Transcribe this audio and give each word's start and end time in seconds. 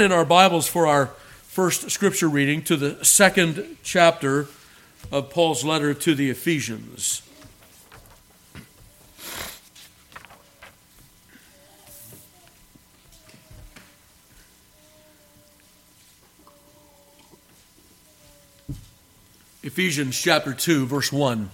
in 0.00 0.12
our 0.12 0.24
Bibles 0.24 0.66
for 0.66 0.86
our 0.86 1.08
first 1.42 1.90
scripture 1.90 2.28
reading 2.28 2.62
to 2.62 2.76
the 2.76 3.04
second 3.04 3.76
chapter 3.82 4.46
of 5.12 5.28
Paul's 5.28 5.62
letter 5.62 5.92
to 5.92 6.14
the 6.14 6.30
Ephesians. 6.30 7.20
Ephesians 19.62 20.18
chapter 20.18 20.54
2, 20.54 20.86
verse 20.86 21.12
1. 21.12 21.50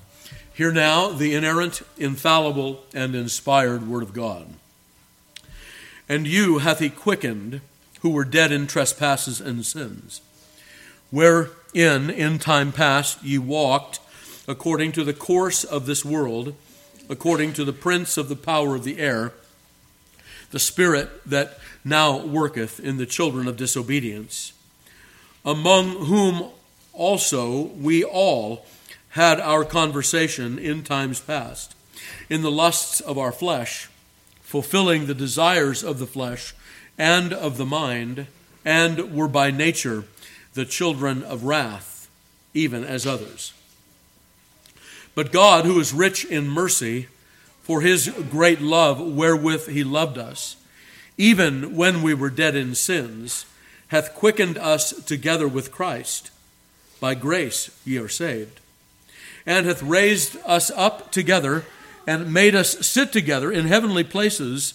Hear 0.55 0.71
now 0.71 1.09
the 1.09 1.35
inerrant, 1.35 1.83
infallible, 1.99 2.85
and 2.95 3.17
inspired 3.17 3.89
Word 3.89 4.05
of 4.05 4.13
God. 4.13 4.47
And 6.09 6.29
you 6.29 6.59
hath 6.59 6.79
he 6.79 6.91
quickened 6.91 7.61
who 8.07 8.13
were 8.13 8.25
dead 8.25 8.53
in 8.53 8.69
trespasses 8.69 9.41
and 9.41 9.67
sins, 9.67 10.21
wherein 11.11 12.09
in 12.09 12.39
time 12.39 12.71
past 12.71 13.21
ye 13.25 13.37
walked 13.37 13.99
according 14.47 14.93
to 14.93 15.03
the 15.03 15.13
course 15.13 15.65
of 15.65 15.87
this 15.87 16.05
world, 16.05 16.55
according 17.09 17.53
to 17.53 17.65
the 17.65 17.73
prince 17.73 18.17
of 18.17 18.29
the 18.29 18.37
power 18.37 18.77
of 18.77 18.85
the 18.85 19.01
air, 19.01 19.33
the 20.53 20.59
spirit 20.61 21.11
that 21.29 21.59
now 21.85 22.25
worketh 22.25 22.79
in 22.79 22.97
the 22.97 23.07
children 23.07 23.49
of 23.49 23.57
disobedience, 23.57 24.53
among 25.45 26.07
whom 26.07 26.49
also 26.93 27.63
we 27.75 28.05
all 28.05 28.65
had 29.09 29.41
our 29.41 29.65
conversation 29.65 30.61
in 30.61 30.85
times 30.85 31.21
past, 31.21 31.75
in 32.31 32.43
the 32.43 32.53
lusts 32.53 33.01
of 33.01 33.19
our 33.19 33.33
flesh, 33.33 33.89
fulfilling 34.43 35.07
the 35.07 35.15
desires 35.15 35.83
of 35.83 35.99
the 35.99 36.07
flesh 36.07 36.55
and 36.99 37.33
of 37.33 37.57
the 37.57 37.67
mind, 37.67 38.27
and 38.65 39.15
were 39.15 39.29
by 39.29 39.51
nature 39.51 40.05
the 40.55 40.65
children 40.65 41.23
of 41.23 41.45
wrath, 41.45 42.09
even 42.55 42.83
as 42.83 43.07
others. 43.07 43.53
But 45.15 45.33
God, 45.33 45.65
who 45.65 45.79
is 45.81 45.93
rich 45.93 46.25
in 46.25 46.49
mercy, 46.49 47.09
for 47.63 47.81
his 47.81 48.09
great 48.31 48.61
love 48.61 49.01
wherewith 49.01 49.69
he 49.69 49.83
loved 49.83 50.19
us, 50.19 50.57
even 51.19 51.75
when 51.75 52.03
we 52.03 52.15
were 52.15 52.31
dead 52.31 52.55
in 52.55 52.75
sins, 52.75 53.47
hath 53.89 54.15
quickened 54.15 54.59
us 54.59 54.93
together 55.05 55.49
with 55.49 55.73
Christ. 55.73 56.31
By 57.01 57.15
grace 57.15 57.71
ye 57.85 57.99
are 57.99 58.09
saved. 58.09 58.61
And 59.45 59.67
hath 59.67 59.83
raised 59.83 60.37
us 60.45 60.71
up 60.73 61.11
together 61.13 61.65
and 62.07 62.33
made 62.33 62.55
us 62.55 62.87
sit 62.87 63.13
together 63.13 63.51
in 63.51 63.67
heavenly 63.67 64.05
places 64.05 64.75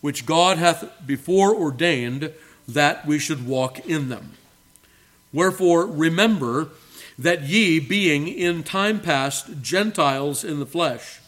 which 0.00 0.26
God 0.26 0.58
hath 0.58 0.84
before 1.06 1.54
ordained 1.54 2.32
that 2.68 3.06
we 3.06 3.18
should 3.18 3.46
walk 3.46 3.86
in 3.86 4.08
them. 4.08 4.32
Wherefore, 5.32 5.86
remember 5.86 6.68
that 7.18 7.42
ye, 7.42 7.80
being 7.80 8.28
in 8.28 8.62
time 8.62 9.00
past 9.00 9.62
Gentiles 9.62 10.44
in 10.44 10.60
the 10.60 10.66
flesh, 10.66 11.20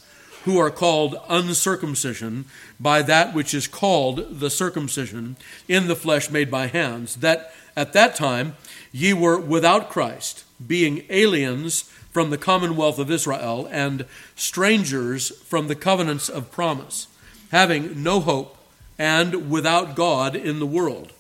who 0.45 0.59
are 0.59 0.71
called 0.71 1.17
uncircumcision 1.29 2.45
by 2.79 3.03
that 3.03 3.35
which 3.35 3.53
is 3.53 3.67
called 3.67 4.41
the 4.41 4.51
circumcision 4.51 5.37
in 5.67 5.89
the 5.89 5.97
flesh 5.97 6.31
made 6.31 6.51
by 6.51 6.67
hands, 6.67 7.17
that 7.17 7.53
at 7.77 7.93
that 7.93 8.15
time 8.15 8.57
ye 8.93 9.13
were 9.13 9.39
without 9.39 9.91
Christ, 9.91 10.45
being 10.65 11.05
aliens 11.11 11.83
from 12.11 12.31
the 12.31 12.39
commonwealth 12.39 12.99
of 12.99 13.11
Israel 13.11 13.69
and 13.71 14.05
strangers 14.37 15.31
from 15.43 15.69
the 15.69 15.75
covenants 15.75 16.29
of 16.29 16.51
promise, 16.51 17.07
having 17.51 18.03
no 18.03 18.21
hope 18.21 18.58
and 18.99 19.51
without 19.51 19.95
God 19.95 20.35
in 20.35 20.59
the 20.59 20.67
world. 20.67 21.13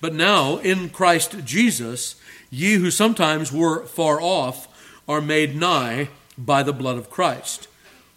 But 0.00 0.14
now, 0.14 0.56
in 0.58 0.90
Christ 0.90 1.44
Jesus, 1.44 2.16
ye 2.50 2.74
who 2.74 2.90
sometimes 2.90 3.52
were 3.52 3.84
far 3.86 4.20
off 4.20 4.68
are 5.08 5.20
made 5.20 5.54
nigh 5.54 6.08
by 6.36 6.62
the 6.62 6.72
blood 6.72 6.98
of 6.98 7.10
Christ. 7.10 7.68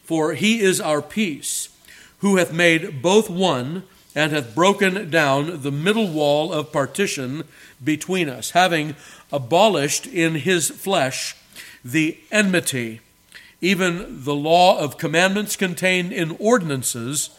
For 0.03 0.33
he 0.33 0.59
is 0.59 0.81
our 0.81 1.01
peace, 1.01 1.69
who 2.19 2.37
hath 2.37 2.51
made 2.51 3.01
both 3.01 3.29
one, 3.29 3.83
and 4.15 4.31
hath 4.31 4.55
broken 4.55 5.09
down 5.09 5.61
the 5.61 5.71
middle 5.71 6.07
wall 6.07 6.53
of 6.53 6.71
partition 6.71 7.43
between 7.83 8.29
us, 8.29 8.51
having 8.51 8.95
abolished 9.31 10.07
in 10.07 10.35
his 10.35 10.69
flesh 10.69 11.35
the 11.83 12.17
enmity, 12.31 13.01
even 13.61 14.23
the 14.23 14.33
law 14.33 14.79
of 14.79 14.97
commandments 14.97 15.55
contained 15.55 16.13
in 16.13 16.35
ordinances 16.39 17.29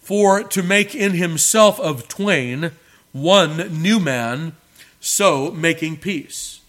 for 0.00 0.42
to 0.42 0.62
make 0.62 0.94
in 0.94 1.12
himself 1.12 1.78
of 1.80 2.08
twain 2.08 2.72
one 3.12 3.82
new 3.82 4.00
man, 4.00 4.54
so 5.00 5.50
making 5.50 5.96
peace, 5.96 6.60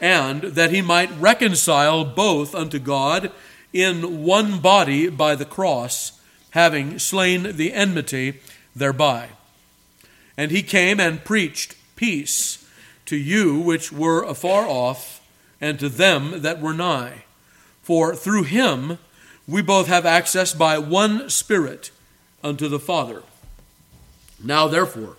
and 0.00 0.42
that 0.42 0.70
he 0.70 0.82
might 0.82 1.10
reconcile 1.20 2.04
both 2.04 2.54
unto 2.54 2.78
God 2.78 3.30
in 3.72 4.24
one 4.24 4.60
body 4.60 5.08
by 5.08 5.34
the 5.34 5.44
cross, 5.44 6.20
having 6.50 6.98
slain 6.98 7.56
the 7.56 7.72
enmity 7.72 8.40
thereby. 8.74 9.28
And 10.36 10.50
he 10.50 10.62
came 10.62 11.00
and 11.00 11.24
preached 11.24 11.76
peace 11.96 12.66
to 13.06 13.16
you 13.16 13.58
which 13.58 13.92
were 13.92 14.22
afar 14.22 14.66
off, 14.66 15.20
and 15.60 15.78
to 15.78 15.88
them 15.88 16.42
that 16.42 16.60
were 16.60 16.74
nigh. 16.74 17.24
For 17.82 18.14
through 18.14 18.44
him 18.44 18.98
we 19.46 19.62
both 19.62 19.86
have 19.88 20.06
access 20.06 20.54
by 20.54 20.78
one 20.78 21.28
Spirit 21.30 21.90
unto 22.42 22.68
the 22.68 22.80
Father. 22.80 23.22
Now, 24.42 24.68
therefore, 24.68 25.16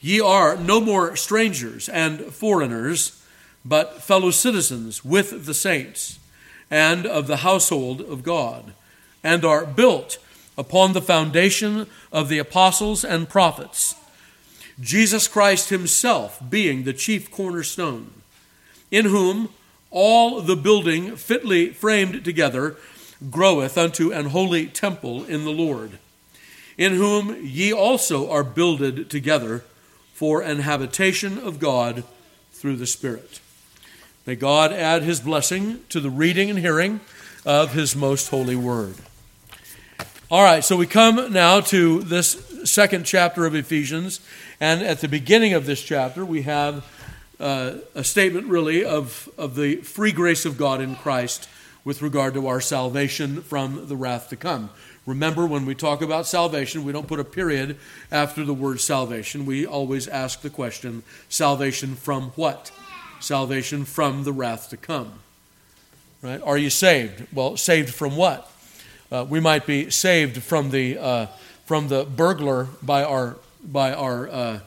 ye 0.00 0.20
are 0.20 0.56
no 0.56 0.80
more 0.80 1.16
strangers 1.16 1.88
and 1.88 2.26
foreigners, 2.26 3.22
but 3.64 4.02
fellow 4.02 4.30
citizens 4.30 5.04
with 5.04 5.46
the 5.46 5.54
saints 5.54 6.18
and 6.70 7.06
of 7.06 7.26
the 7.26 7.38
household 7.38 8.00
of 8.00 8.22
God, 8.22 8.72
and 9.24 9.44
are 9.44 9.64
built 9.64 10.18
upon 10.56 10.92
the 10.92 11.02
foundation 11.02 11.86
of 12.12 12.28
the 12.28 12.38
apostles 12.38 13.04
and 13.04 13.28
prophets, 13.28 13.94
Jesus 14.80 15.26
Christ 15.26 15.70
Himself 15.70 16.40
being 16.48 16.84
the 16.84 16.92
chief 16.92 17.30
cornerstone, 17.30 18.10
in 18.90 19.06
whom 19.06 19.48
all 19.90 20.40
the 20.40 20.56
building 20.56 21.16
fitly 21.16 21.70
framed 21.70 22.24
together 22.24 22.76
groweth 23.30 23.78
unto 23.78 24.12
an 24.12 24.26
holy 24.26 24.66
temple 24.66 25.24
in 25.24 25.44
the 25.44 25.50
Lord 25.50 25.98
in 26.78 26.94
whom 26.94 27.36
ye 27.44 27.72
also 27.72 28.30
are 28.30 28.44
builded 28.44 29.10
together 29.10 29.64
for 30.14 30.40
an 30.40 30.60
habitation 30.60 31.36
of 31.38 31.58
God 31.58 32.04
through 32.52 32.76
the 32.76 32.86
Spirit. 32.86 33.40
May 34.24 34.36
God 34.36 34.72
add 34.72 35.02
his 35.02 35.20
blessing 35.20 35.84
to 35.88 36.00
the 36.00 36.10
reading 36.10 36.48
and 36.48 36.58
hearing 36.58 37.00
of 37.44 37.72
his 37.72 37.96
most 37.96 38.28
holy 38.28 38.56
word. 38.56 38.94
All 40.30 40.42
right, 40.42 40.62
so 40.62 40.76
we 40.76 40.86
come 40.86 41.32
now 41.32 41.60
to 41.60 42.00
this 42.00 42.44
second 42.64 43.04
chapter 43.04 43.46
of 43.46 43.54
Ephesians, 43.54 44.20
and 44.60 44.82
at 44.82 45.00
the 45.00 45.08
beginning 45.08 45.54
of 45.54 45.66
this 45.66 45.82
chapter, 45.82 46.24
we 46.24 46.42
have 46.42 46.84
uh, 47.40 47.74
a 47.94 48.04
statement 48.04 48.46
really 48.46 48.84
of, 48.84 49.28
of 49.38 49.54
the 49.54 49.76
free 49.76 50.12
grace 50.12 50.44
of 50.44 50.58
God 50.58 50.80
in 50.80 50.96
Christ 50.96 51.48
with 51.84 52.02
regard 52.02 52.34
to 52.34 52.46
our 52.46 52.60
salvation 52.60 53.40
from 53.40 53.88
the 53.88 53.96
wrath 53.96 54.28
to 54.28 54.36
come. 54.36 54.68
Remember, 55.08 55.46
when 55.46 55.64
we 55.64 55.74
talk 55.74 56.02
about 56.02 56.26
salvation, 56.26 56.84
we 56.84 56.92
don't 56.92 57.06
put 57.06 57.18
a 57.18 57.24
period 57.24 57.78
after 58.12 58.44
the 58.44 58.52
word 58.52 58.78
salvation. 58.78 59.46
We 59.46 59.64
always 59.64 60.06
ask 60.06 60.42
the 60.42 60.50
question 60.50 61.02
salvation 61.30 61.94
from 61.94 62.24
what? 62.36 62.70
Salvation 63.18 63.86
from 63.86 64.24
the 64.24 64.34
wrath 64.34 64.68
to 64.68 64.76
come. 64.76 65.14
Right? 66.20 66.42
Are 66.42 66.58
you 66.58 66.68
saved? 66.68 67.26
Well, 67.32 67.56
saved 67.56 67.94
from 67.94 68.16
what? 68.16 68.52
Uh, 69.10 69.24
we 69.26 69.40
might 69.40 69.64
be 69.64 69.88
saved 69.88 70.42
from 70.42 70.72
the, 70.72 70.98
uh, 70.98 71.26
from 71.64 71.88
the 71.88 72.04
burglar 72.04 72.68
by 72.82 73.02
our, 73.02 73.38
by 73.64 73.94
our, 73.94 74.28
uh, 74.28 74.60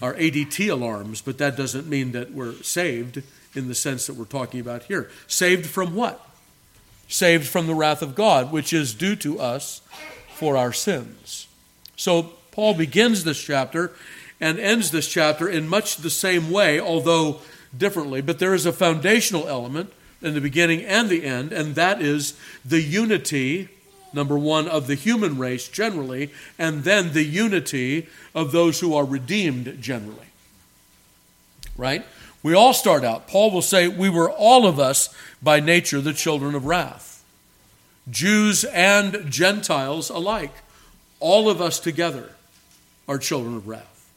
our 0.00 0.14
ADT 0.14 0.72
alarms, 0.72 1.20
but 1.20 1.36
that 1.36 1.54
doesn't 1.54 1.86
mean 1.86 2.12
that 2.12 2.32
we're 2.32 2.54
saved 2.62 3.22
in 3.54 3.68
the 3.68 3.74
sense 3.74 4.06
that 4.06 4.14
we're 4.14 4.24
talking 4.24 4.58
about 4.58 4.84
here. 4.84 5.10
Saved 5.26 5.66
from 5.66 5.94
what? 5.94 6.31
Saved 7.12 7.46
from 7.46 7.66
the 7.66 7.74
wrath 7.74 8.00
of 8.00 8.14
God, 8.14 8.50
which 8.50 8.72
is 8.72 8.94
due 8.94 9.16
to 9.16 9.38
us 9.38 9.82
for 10.34 10.56
our 10.56 10.72
sins. 10.72 11.46
So 11.94 12.32
Paul 12.50 12.74
begins 12.74 13.24
this 13.24 13.40
chapter 13.40 13.92
and 14.40 14.58
ends 14.58 14.90
this 14.90 15.08
chapter 15.08 15.48
in 15.48 15.68
much 15.68 15.98
the 15.98 16.10
same 16.10 16.50
way, 16.50 16.80
although 16.80 17.40
differently. 17.76 18.22
But 18.22 18.38
there 18.38 18.54
is 18.54 18.66
a 18.66 18.72
foundational 18.72 19.46
element 19.46 19.92
in 20.22 20.34
the 20.34 20.40
beginning 20.40 20.84
and 20.84 21.08
the 21.08 21.24
end, 21.24 21.52
and 21.52 21.74
that 21.74 22.00
is 22.00 22.38
the 22.64 22.80
unity, 22.80 23.68
number 24.12 24.38
one, 24.38 24.66
of 24.66 24.86
the 24.86 24.94
human 24.94 25.36
race 25.38 25.68
generally, 25.68 26.32
and 26.58 26.84
then 26.84 27.12
the 27.12 27.24
unity 27.24 28.08
of 28.34 28.52
those 28.52 28.80
who 28.80 28.94
are 28.94 29.04
redeemed 29.04 29.80
generally. 29.80 30.26
Right? 31.76 32.04
We 32.42 32.54
all 32.54 32.74
start 32.74 33.04
out. 33.04 33.28
Paul 33.28 33.50
will 33.50 33.62
say, 33.62 33.88
We 33.88 34.08
were 34.08 34.30
all 34.30 34.66
of 34.66 34.80
us 34.80 35.14
by 35.42 35.60
nature 35.60 36.00
the 36.00 36.12
children 36.12 36.54
of 36.54 36.66
wrath, 36.66 37.24
Jews 38.10 38.64
and 38.64 39.30
Gentiles 39.30 40.10
alike. 40.10 40.52
All 41.20 41.48
of 41.48 41.60
us 41.60 41.78
together 41.78 42.32
are 43.08 43.18
children 43.18 43.56
of 43.56 43.68
wrath. 43.68 44.10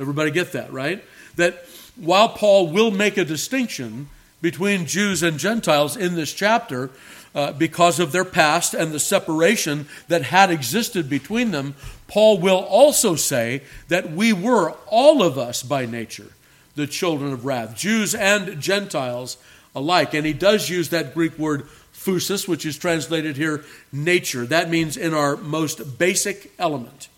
Everybody 0.00 0.30
get 0.30 0.52
that, 0.52 0.72
right? 0.72 1.04
That 1.36 1.64
while 1.96 2.30
Paul 2.30 2.68
will 2.68 2.90
make 2.90 3.16
a 3.16 3.24
distinction 3.24 4.08
between 4.42 4.86
Jews 4.86 5.22
and 5.22 5.38
Gentiles 5.38 5.96
in 5.96 6.14
this 6.14 6.32
chapter, 6.32 6.90
uh, 7.34 7.52
because 7.52 8.00
of 8.00 8.10
their 8.10 8.24
past 8.24 8.74
and 8.74 8.92
the 8.92 8.98
separation 8.98 9.86
that 10.08 10.22
had 10.22 10.50
existed 10.50 11.08
between 11.08 11.50
them, 11.50 11.74
Paul 12.08 12.38
will 12.38 12.58
also 12.58 13.14
say 13.14 13.62
that 13.88 14.10
we 14.10 14.32
were, 14.32 14.72
all 14.86 15.22
of 15.22 15.38
us 15.38 15.62
by 15.62 15.86
nature, 15.86 16.32
the 16.74 16.86
children 16.86 17.32
of 17.32 17.44
wrath, 17.44 17.76
Jews 17.76 18.14
and 18.14 18.60
Gentiles 18.60 19.36
alike. 19.74 20.14
And 20.14 20.26
he 20.26 20.32
does 20.32 20.68
use 20.68 20.88
that 20.90 21.14
Greek 21.14 21.38
word 21.38 21.66
phusis, 21.92 22.48
which 22.48 22.64
is 22.64 22.78
translated 22.78 23.36
here 23.36 23.64
nature. 23.92 24.46
That 24.46 24.70
means 24.70 24.96
in 24.96 25.14
our 25.14 25.36
most 25.36 25.98
basic 25.98 26.52
element. 26.58 27.08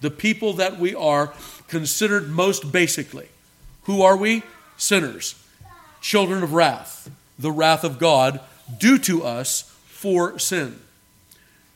The 0.00 0.10
people 0.10 0.54
that 0.54 0.78
we 0.78 0.94
are 0.94 1.32
considered 1.68 2.28
most 2.28 2.72
basically. 2.72 3.28
Who 3.84 4.02
are 4.02 4.16
we? 4.16 4.42
Sinners, 4.76 5.34
children 6.00 6.42
of 6.42 6.54
wrath, 6.54 7.10
the 7.38 7.52
wrath 7.52 7.84
of 7.84 7.98
God 7.98 8.40
due 8.78 8.98
to 8.98 9.22
us 9.22 9.62
for 9.86 10.38
sin. 10.38 10.80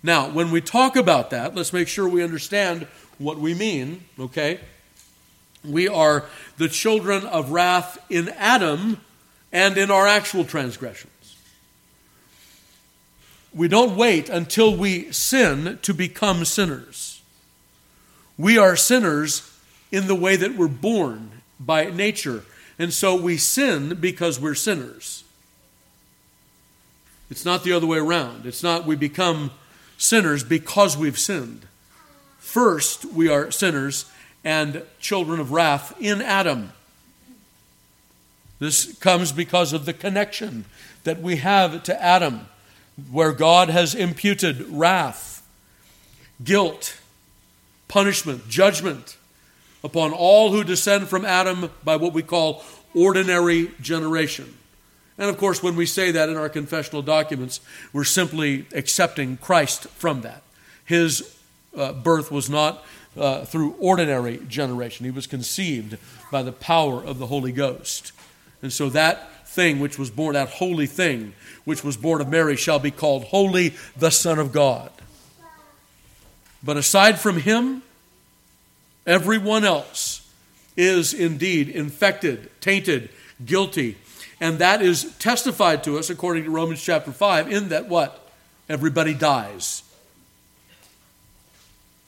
Now, 0.02 0.28
when 0.28 0.50
we 0.50 0.60
talk 0.60 0.96
about 0.96 1.30
that, 1.30 1.54
let's 1.54 1.72
make 1.72 1.88
sure 1.88 2.08
we 2.08 2.22
understand 2.22 2.86
what 3.18 3.38
we 3.38 3.54
mean, 3.54 4.04
okay? 4.18 4.60
We 5.66 5.88
are 5.88 6.24
the 6.56 6.68
children 6.68 7.24
of 7.24 7.50
wrath 7.50 7.98
in 8.08 8.28
Adam 8.30 9.00
and 9.52 9.76
in 9.76 9.90
our 9.90 10.06
actual 10.06 10.44
transgressions. 10.44 11.12
We 13.54 13.68
don't 13.68 13.96
wait 13.96 14.28
until 14.28 14.76
we 14.76 15.10
sin 15.12 15.78
to 15.82 15.94
become 15.94 16.44
sinners. 16.44 17.22
We 18.36 18.58
are 18.58 18.76
sinners 18.76 19.50
in 19.90 20.08
the 20.08 20.14
way 20.14 20.36
that 20.36 20.56
we're 20.56 20.68
born 20.68 21.42
by 21.58 21.86
nature. 21.86 22.44
And 22.78 22.92
so 22.92 23.14
we 23.14 23.38
sin 23.38 23.94
because 23.94 24.38
we're 24.38 24.54
sinners. 24.54 25.24
It's 27.30 27.44
not 27.44 27.64
the 27.64 27.72
other 27.72 27.86
way 27.86 27.98
around. 27.98 28.46
It's 28.46 28.62
not 28.62 28.86
we 28.86 28.94
become 28.94 29.50
sinners 29.96 30.44
because 30.44 30.96
we've 30.96 31.18
sinned. 31.18 31.66
First, 32.38 33.06
we 33.06 33.28
are 33.28 33.50
sinners 33.50 34.04
and 34.46 34.80
children 35.00 35.40
of 35.40 35.50
wrath 35.50 35.92
in 36.00 36.22
Adam. 36.22 36.72
This 38.60 38.96
comes 39.00 39.32
because 39.32 39.72
of 39.72 39.86
the 39.86 39.92
connection 39.92 40.66
that 41.02 41.20
we 41.20 41.38
have 41.38 41.82
to 41.82 42.02
Adam, 42.02 42.46
where 43.10 43.32
God 43.32 43.70
has 43.70 43.92
imputed 43.92 44.64
wrath, 44.68 45.44
guilt, 46.44 46.96
punishment, 47.88 48.48
judgment 48.48 49.16
upon 49.82 50.12
all 50.12 50.52
who 50.52 50.62
descend 50.62 51.08
from 51.08 51.24
Adam 51.24 51.68
by 51.82 51.96
what 51.96 52.12
we 52.12 52.22
call 52.22 52.62
ordinary 52.94 53.72
generation. 53.80 54.54
And 55.18 55.28
of 55.28 55.38
course, 55.38 55.60
when 55.60 55.74
we 55.74 55.86
say 55.86 56.12
that 56.12 56.28
in 56.28 56.36
our 56.36 56.48
confessional 56.48 57.02
documents, 57.02 57.58
we're 57.92 58.04
simply 58.04 58.66
accepting 58.72 59.38
Christ 59.38 59.88
from 59.88 60.20
that. 60.20 60.44
His 60.84 61.36
uh, 61.76 61.94
birth 61.94 62.30
was 62.30 62.48
not 62.48 62.84
uh, 63.16 63.44
through 63.44 63.74
ordinary 63.78 64.38
generation. 64.48 65.04
He 65.04 65.10
was 65.10 65.26
conceived 65.26 65.98
by 66.30 66.42
the 66.42 66.52
power 66.52 67.02
of 67.02 67.18
the 67.18 67.26
Holy 67.26 67.52
Ghost. 67.52 68.12
And 68.62 68.72
so 68.72 68.88
that 68.90 69.48
thing 69.48 69.80
which 69.80 69.98
was 69.98 70.10
born, 70.10 70.34
that 70.34 70.48
holy 70.48 70.86
thing 70.86 71.34
which 71.64 71.82
was 71.82 71.96
born 71.96 72.20
of 72.20 72.28
Mary, 72.28 72.56
shall 72.56 72.78
be 72.78 72.90
called 72.90 73.24
Holy, 73.24 73.74
the 73.96 74.10
Son 74.10 74.38
of 74.38 74.52
God. 74.52 74.90
But 76.62 76.76
aside 76.76 77.18
from 77.18 77.38
him, 77.38 77.82
everyone 79.06 79.64
else 79.64 80.28
is 80.76 81.14
indeed 81.14 81.68
infected, 81.68 82.50
tainted, 82.60 83.08
guilty. 83.44 83.96
And 84.40 84.58
that 84.58 84.82
is 84.82 85.14
testified 85.18 85.84
to 85.84 85.98
us, 85.98 86.10
according 86.10 86.44
to 86.44 86.50
Romans 86.50 86.82
chapter 86.82 87.12
5, 87.12 87.50
in 87.50 87.68
that 87.70 87.88
what? 87.88 88.28
Everybody 88.68 89.14
dies. 89.14 89.82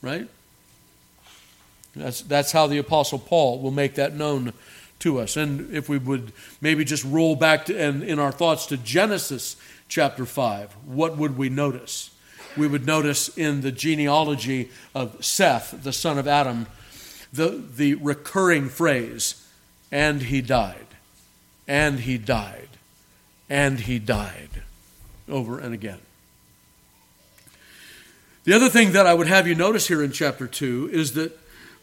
Right? 0.01 0.27
That's, 1.95 2.21
that's 2.21 2.51
how 2.51 2.67
the 2.67 2.77
Apostle 2.77 3.19
Paul 3.19 3.59
will 3.59 3.71
make 3.71 3.95
that 3.95 4.15
known 4.15 4.53
to 4.99 5.19
us. 5.19 5.37
And 5.37 5.73
if 5.73 5.89
we 5.89 5.97
would 5.97 6.31
maybe 6.61 6.83
just 6.83 7.03
roll 7.03 7.35
back 7.35 7.65
to, 7.65 7.77
and 7.77 8.03
in 8.03 8.19
our 8.19 8.31
thoughts 8.31 8.65
to 8.67 8.77
Genesis 8.77 9.55
chapter 9.87 10.25
5, 10.25 10.71
what 10.85 11.17
would 11.17 11.37
we 11.37 11.49
notice? 11.49 12.11
We 12.57 12.67
would 12.67 12.85
notice 12.85 13.29
in 13.37 13.61
the 13.61 13.71
genealogy 13.71 14.69
of 14.93 15.23
Seth, 15.23 15.83
the 15.83 15.93
son 15.93 16.17
of 16.17 16.27
Adam, 16.27 16.67
the, 17.31 17.49
the 17.49 17.95
recurring 17.95 18.69
phrase, 18.69 19.47
and 19.91 20.23
he 20.23 20.41
died, 20.41 20.87
and 21.67 22.01
he 22.01 22.17
died, 22.17 22.69
and 23.49 23.81
he 23.81 23.99
died, 23.99 24.63
over 25.27 25.59
and 25.59 25.73
again. 25.73 25.99
The 28.43 28.53
other 28.53 28.69
thing 28.69 28.93
that 28.93 29.05
I 29.05 29.13
would 29.13 29.27
have 29.27 29.47
you 29.47 29.53
notice 29.53 29.87
here 29.87 30.03
in 30.03 30.11
chapter 30.11 30.47
2 30.47 30.89
is 30.91 31.13
that 31.13 31.38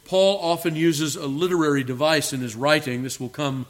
Paul 0.06 0.38
often 0.40 0.76
uses 0.76 1.16
a 1.16 1.26
literary 1.26 1.82
device 1.82 2.32
in 2.32 2.40
his 2.40 2.54
writing. 2.54 3.02
This 3.02 3.18
will 3.18 3.28
come 3.28 3.66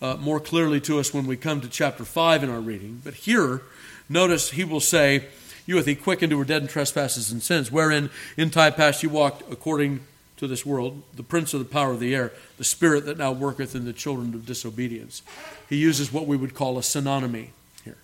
uh, 0.00 0.16
more 0.16 0.40
clearly 0.40 0.80
to 0.82 0.98
us 0.98 1.12
when 1.12 1.26
we 1.26 1.36
come 1.36 1.60
to 1.60 1.68
chapter 1.68 2.04
5 2.04 2.42
in 2.42 2.50
our 2.50 2.60
reading. 2.60 3.00
But 3.04 3.14
here, 3.14 3.62
notice 4.08 4.50
he 4.50 4.64
will 4.64 4.80
say, 4.80 5.26
You 5.66 5.76
hath 5.76 5.86
he 5.86 5.94
quickened 5.94 6.32
who 6.32 6.38
were 6.38 6.44
dead 6.44 6.62
in 6.62 6.68
trespasses 6.68 7.30
and 7.30 7.42
sins, 7.42 7.70
wherein 7.70 8.10
in 8.36 8.50
time 8.50 8.72
past 8.72 9.02
you 9.02 9.10
walked 9.10 9.42
according 9.52 10.00
to 10.38 10.46
this 10.46 10.66
world, 10.66 11.02
the 11.14 11.22
prince 11.22 11.54
of 11.54 11.60
the 11.60 11.66
power 11.66 11.92
of 11.92 12.00
the 12.00 12.14
air, 12.14 12.32
the 12.58 12.64
spirit 12.64 13.06
that 13.06 13.18
now 13.18 13.32
worketh 13.32 13.74
in 13.74 13.84
the 13.84 13.92
children 13.92 14.34
of 14.34 14.46
disobedience. 14.46 15.22
He 15.68 15.76
uses 15.76 16.12
what 16.12 16.26
we 16.26 16.36
would 16.36 16.54
call 16.54 16.76
a 16.76 16.80
synonymy 16.80 17.48
here. 17.84 17.96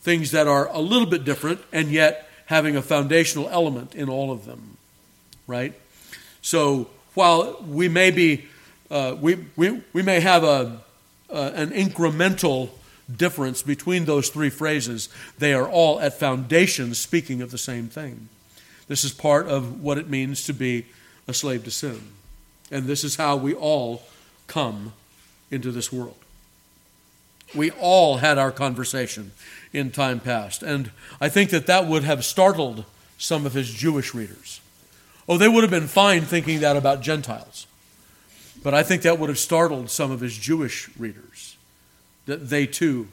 Things 0.00 0.30
that 0.30 0.46
are 0.46 0.68
a 0.68 0.80
little 0.80 1.06
bit 1.06 1.24
different 1.24 1.60
and 1.72 1.90
yet 1.90 2.28
having 2.46 2.76
a 2.76 2.82
foundational 2.82 3.48
element 3.50 3.94
in 3.94 4.08
all 4.08 4.32
of 4.32 4.46
them, 4.46 4.76
right? 5.46 5.74
So 6.42 6.88
while 7.14 7.62
we 7.66 7.88
may 7.88 8.10
be, 8.10 8.46
uh, 8.90 9.16
we, 9.20 9.44
we, 9.56 9.82
we 9.92 10.02
may 10.02 10.20
have 10.20 10.44
a, 10.44 10.80
uh, 11.30 11.50
an 11.54 11.70
incremental 11.70 12.70
difference 13.16 13.62
between 13.62 14.04
those 14.04 14.28
three 14.28 14.50
phrases, 14.50 15.08
they 15.38 15.52
are 15.52 15.68
all 15.68 16.00
at 16.00 16.18
foundation 16.18 16.94
speaking 16.94 17.42
of 17.42 17.50
the 17.50 17.58
same 17.58 17.88
thing. 17.88 18.28
This 18.88 19.04
is 19.04 19.12
part 19.12 19.46
of 19.48 19.82
what 19.82 19.98
it 19.98 20.08
means 20.08 20.44
to 20.44 20.52
be 20.52 20.86
a 21.28 21.34
slave 21.34 21.64
to 21.64 21.70
sin. 21.70 22.00
And 22.70 22.86
this 22.86 23.04
is 23.04 23.16
how 23.16 23.36
we 23.36 23.54
all 23.54 24.02
come 24.46 24.92
into 25.50 25.72
this 25.72 25.92
world. 25.92 26.16
We 27.54 27.70
all 27.72 28.18
had 28.18 28.38
our 28.38 28.52
conversation 28.52 29.32
in 29.72 29.90
time 29.90 30.20
past. 30.20 30.62
And 30.62 30.90
I 31.20 31.28
think 31.28 31.50
that 31.50 31.66
that 31.66 31.86
would 31.86 32.04
have 32.04 32.24
startled 32.24 32.84
some 33.18 33.44
of 33.44 33.54
his 33.54 33.72
Jewish 33.72 34.14
readers. 34.14 34.60
Oh, 35.30 35.38
they 35.38 35.46
would 35.46 35.62
have 35.62 35.70
been 35.70 35.86
fine 35.86 36.22
thinking 36.22 36.58
that 36.58 36.76
about 36.76 37.02
Gentiles. 37.02 37.68
But 38.64 38.74
I 38.74 38.82
think 38.82 39.02
that 39.02 39.20
would 39.20 39.28
have 39.28 39.38
startled 39.38 39.88
some 39.88 40.10
of 40.10 40.18
his 40.18 40.36
Jewish 40.36 40.90
readers 40.98 41.56
that 42.26 42.50
they 42.50 42.66
too 42.66 43.06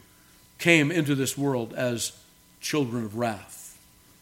came 0.57 0.91
into 0.91 1.13
this 1.13 1.38
world 1.38 1.75
as 1.75 2.13
children 2.59 3.05
of 3.05 3.17
wrath. 3.17 3.77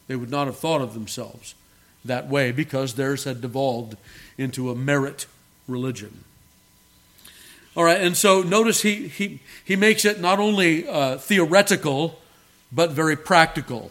They 0.08 0.18
would 0.18 0.30
not 0.30 0.48
have 0.48 0.58
thought 0.58 0.82
of 0.82 0.94
themselves 0.94 1.56
that 2.04 2.28
way 2.28 2.52
because 2.52 2.96
theirs 2.96 3.24
had 3.24 3.40
devolved 3.40 3.96
into 4.38 4.70
a 4.70 4.76
merit 4.76 5.26
religion. 5.66 6.26
All 7.78 7.86
right, 7.86 8.02
and 8.02 8.18
so 8.18 8.42
notice 8.42 8.82
he, 8.82 9.08
he, 9.08 9.40
he 9.64 9.78
makes 9.78 10.04
it 10.04 10.20
not 10.20 10.38
only 10.38 10.86
uh, 10.86 11.18
theoretical, 11.18 12.20
but 12.74 12.92
very 12.92 13.16
practical, 13.16 13.90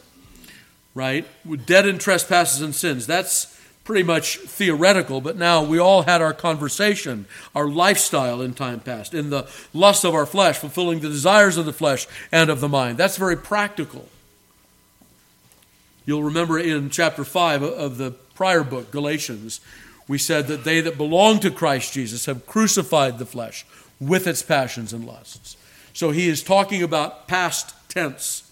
right? 0.94 1.26
Dead 1.64 1.86
in 1.86 1.96
trespasses 1.96 2.60
and 2.60 2.74
sins. 2.74 3.06
That's 3.06 3.53
pretty 3.84 4.02
much 4.02 4.38
theoretical, 4.38 5.20
but 5.20 5.36
now 5.36 5.62
we 5.62 5.78
all 5.78 6.02
had 6.02 6.22
our 6.22 6.32
conversation, 6.32 7.26
our 7.54 7.68
lifestyle 7.68 8.40
in 8.40 8.54
time 8.54 8.80
past, 8.80 9.12
in 9.12 9.28
the 9.30 9.46
lust 9.74 10.04
of 10.04 10.14
our 10.14 10.26
flesh, 10.26 10.58
fulfilling 10.58 11.00
the 11.00 11.08
desires 11.08 11.58
of 11.58 11.66
the 11.66 11.72
flesh 11.72 12.06
and 12.32 12.48
of 12.50 12.60
the 12.60 12.68
mind. 12.68 12.96
That's 12.96 13.18
very 13.18 13.36
practical. 13.36 14.08
You'll 16.06 16.22
remember 16.22 16.58
in 16.58 16.90
chapter 16.90 17.24
5 17.24 17.62
of 17.62 17.98
the 17.98 18.12
prior 18.34 18.64
book, 18.64 18.90
Galatians, 18.90 19.60
we 20.08 20.18
said 20.18 20.48
that 20.48 20.64
they 20.64 20.80
that 20.80 20.98
belong 20.98 21.40
to 21.40 21.50
Christ 21.50 21.92
Jesus 21.92 22.26
have 22.26 22.46
crucified 22.46 23.18
the 23.18 23.26
flesh 23.26 23.64
with 24.00 24.26
its 24.26 24.42
passions 24.42 24.92
and 24.92 25.06
lusts. 25.06 25.56
So 25.92 26.10
he 26.10 26.28
is 26.28 26.42
talking 26.42 26.82
about 26.82 27.28
past 27.28 27.74
tense 27.88 28.50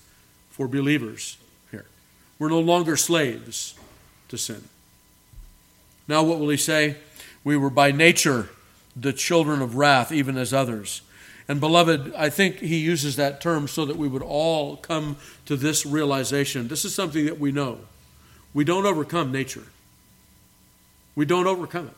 for 0.51 0.69
believers 0.69 1.37
here. 1.71 1.87
We're 2.39 2.49
no 2.49 2.61
longer 2.61 2.97
slaves 2.97 3.75
to 4.29 4.39
sin. 4.39 4.63
Now, 6.13 6.23
what 6.23 6.39
will 6.39 6.51
he 6.51 6.59
say? 6.59 6.97
We 7.43 7.57
were 7.57 7.71
by 7.71 7.91
nature 7.91 8.51
the 8.95 9.15
children 9.15 9.63
of 9.63 9.77
wrath, 9.77 10.13
even 10.13 10.37
as 10.37 10.53
others. 10.53 11.01
And, 11.49 11.59
beloved, 11.59 12.13
I 12.15 12.29
think 12.29 12.59
he 12.59 12.77
uses 12.77 13.17
that 13.17 13.41
term 13.41 13.67
so 13.67 13.87
that 13.87 13.97
we 13.97 14.09
would 14.09 14.21
all 14.21 14.77
come 14.77 15.17
to 15.47 15.57
this 15.57 15.87
realization. 15.87 16.69
This 16.69 16.85
is 16.85 16.95
something 16.95 17.25
that 17.25 17.41
we 17.41 17.51
know. 17.51 17.79
We 18.53 18.63
don't 18.63 18.85
overcome 18.85 19.33
nature, 19.33 19.65
we 21.17 21.25
don't 21.25 21.47
overcome 21.47 21.87
it. 21.87 21.97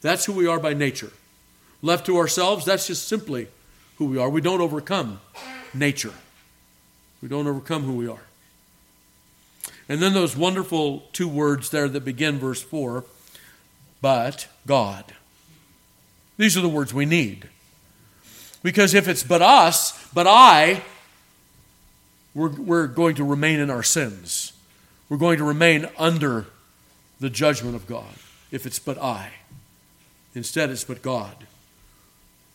That's 0.00 0.24
who 0.24 0.32
we 0.32 0.46
are 0.46 0.58
by 0.58 0.72
nature. 0.72 1.12
Left 1.82 2.06
to 2.06 2.16
ourselves, 2.16 2.64
that's 2.64 2.86
just 2.86 3.06
simply 3.06 3.48
who 3.98 4.06
we 4.06 4.16
are. 4.16 4.30
We 4.30 4.40
don't 4.40 4.62
overcome 4.62 5.20
nature, 5.74 6.14
we 7.20 7.28
don't 7.28 7.46
overcome 7.46 7.82
who 7.82 7.96
we 7.96 8.08
are. 8.08 8.24
And 9.90 10.00
then 10.00 10.14
those 10.14 10.38
wonderful 10.38 11.00
two 11.12 11.28
words 11.28 11.68
there 11.68 11.86
that 11.90 12.02
begin 12.02 12.38
verse 12.38 12.62
4 12.62 13.04
but 14.02 14.48
God. 14.66 15.14
These 16.36 16.58
are 16.58 16.60
the 16.60 16.68
words 16.68 16.92
we 16.92 17.06
need. 17.06 17.48
Because 18.62 18.92
if 18.92 19.08
it's 19.08 19.22
but 19.22 19.40
us, 19.40 20.06
but 20.12 20.26
I, 20.26 20.82
we're, 22.34 22.50
we're 22.50 22.86
going 22.86 23.14
to 23.16 23.24
remain 23.24 23.60
in 23.60 23.70
our 23.70 23.82
sins. 23.82 24.52
We're 25.08 25.16
going 25.16 25.38
to 25.38 25.44
remain 25.44 25.88
under 25.98 26.46
the 27.20 27.30
judgment 27.30 27.76
of 27.76 27.86
God 27.86 28.14
if 28.50 28.66
it's 28.66 28.78
but 28.78 28.98
I. 28.98 29.30
Instead, 30.34 30.70
it's 30.70 30.84
but 30.84 31.02
God. 31.02 31.34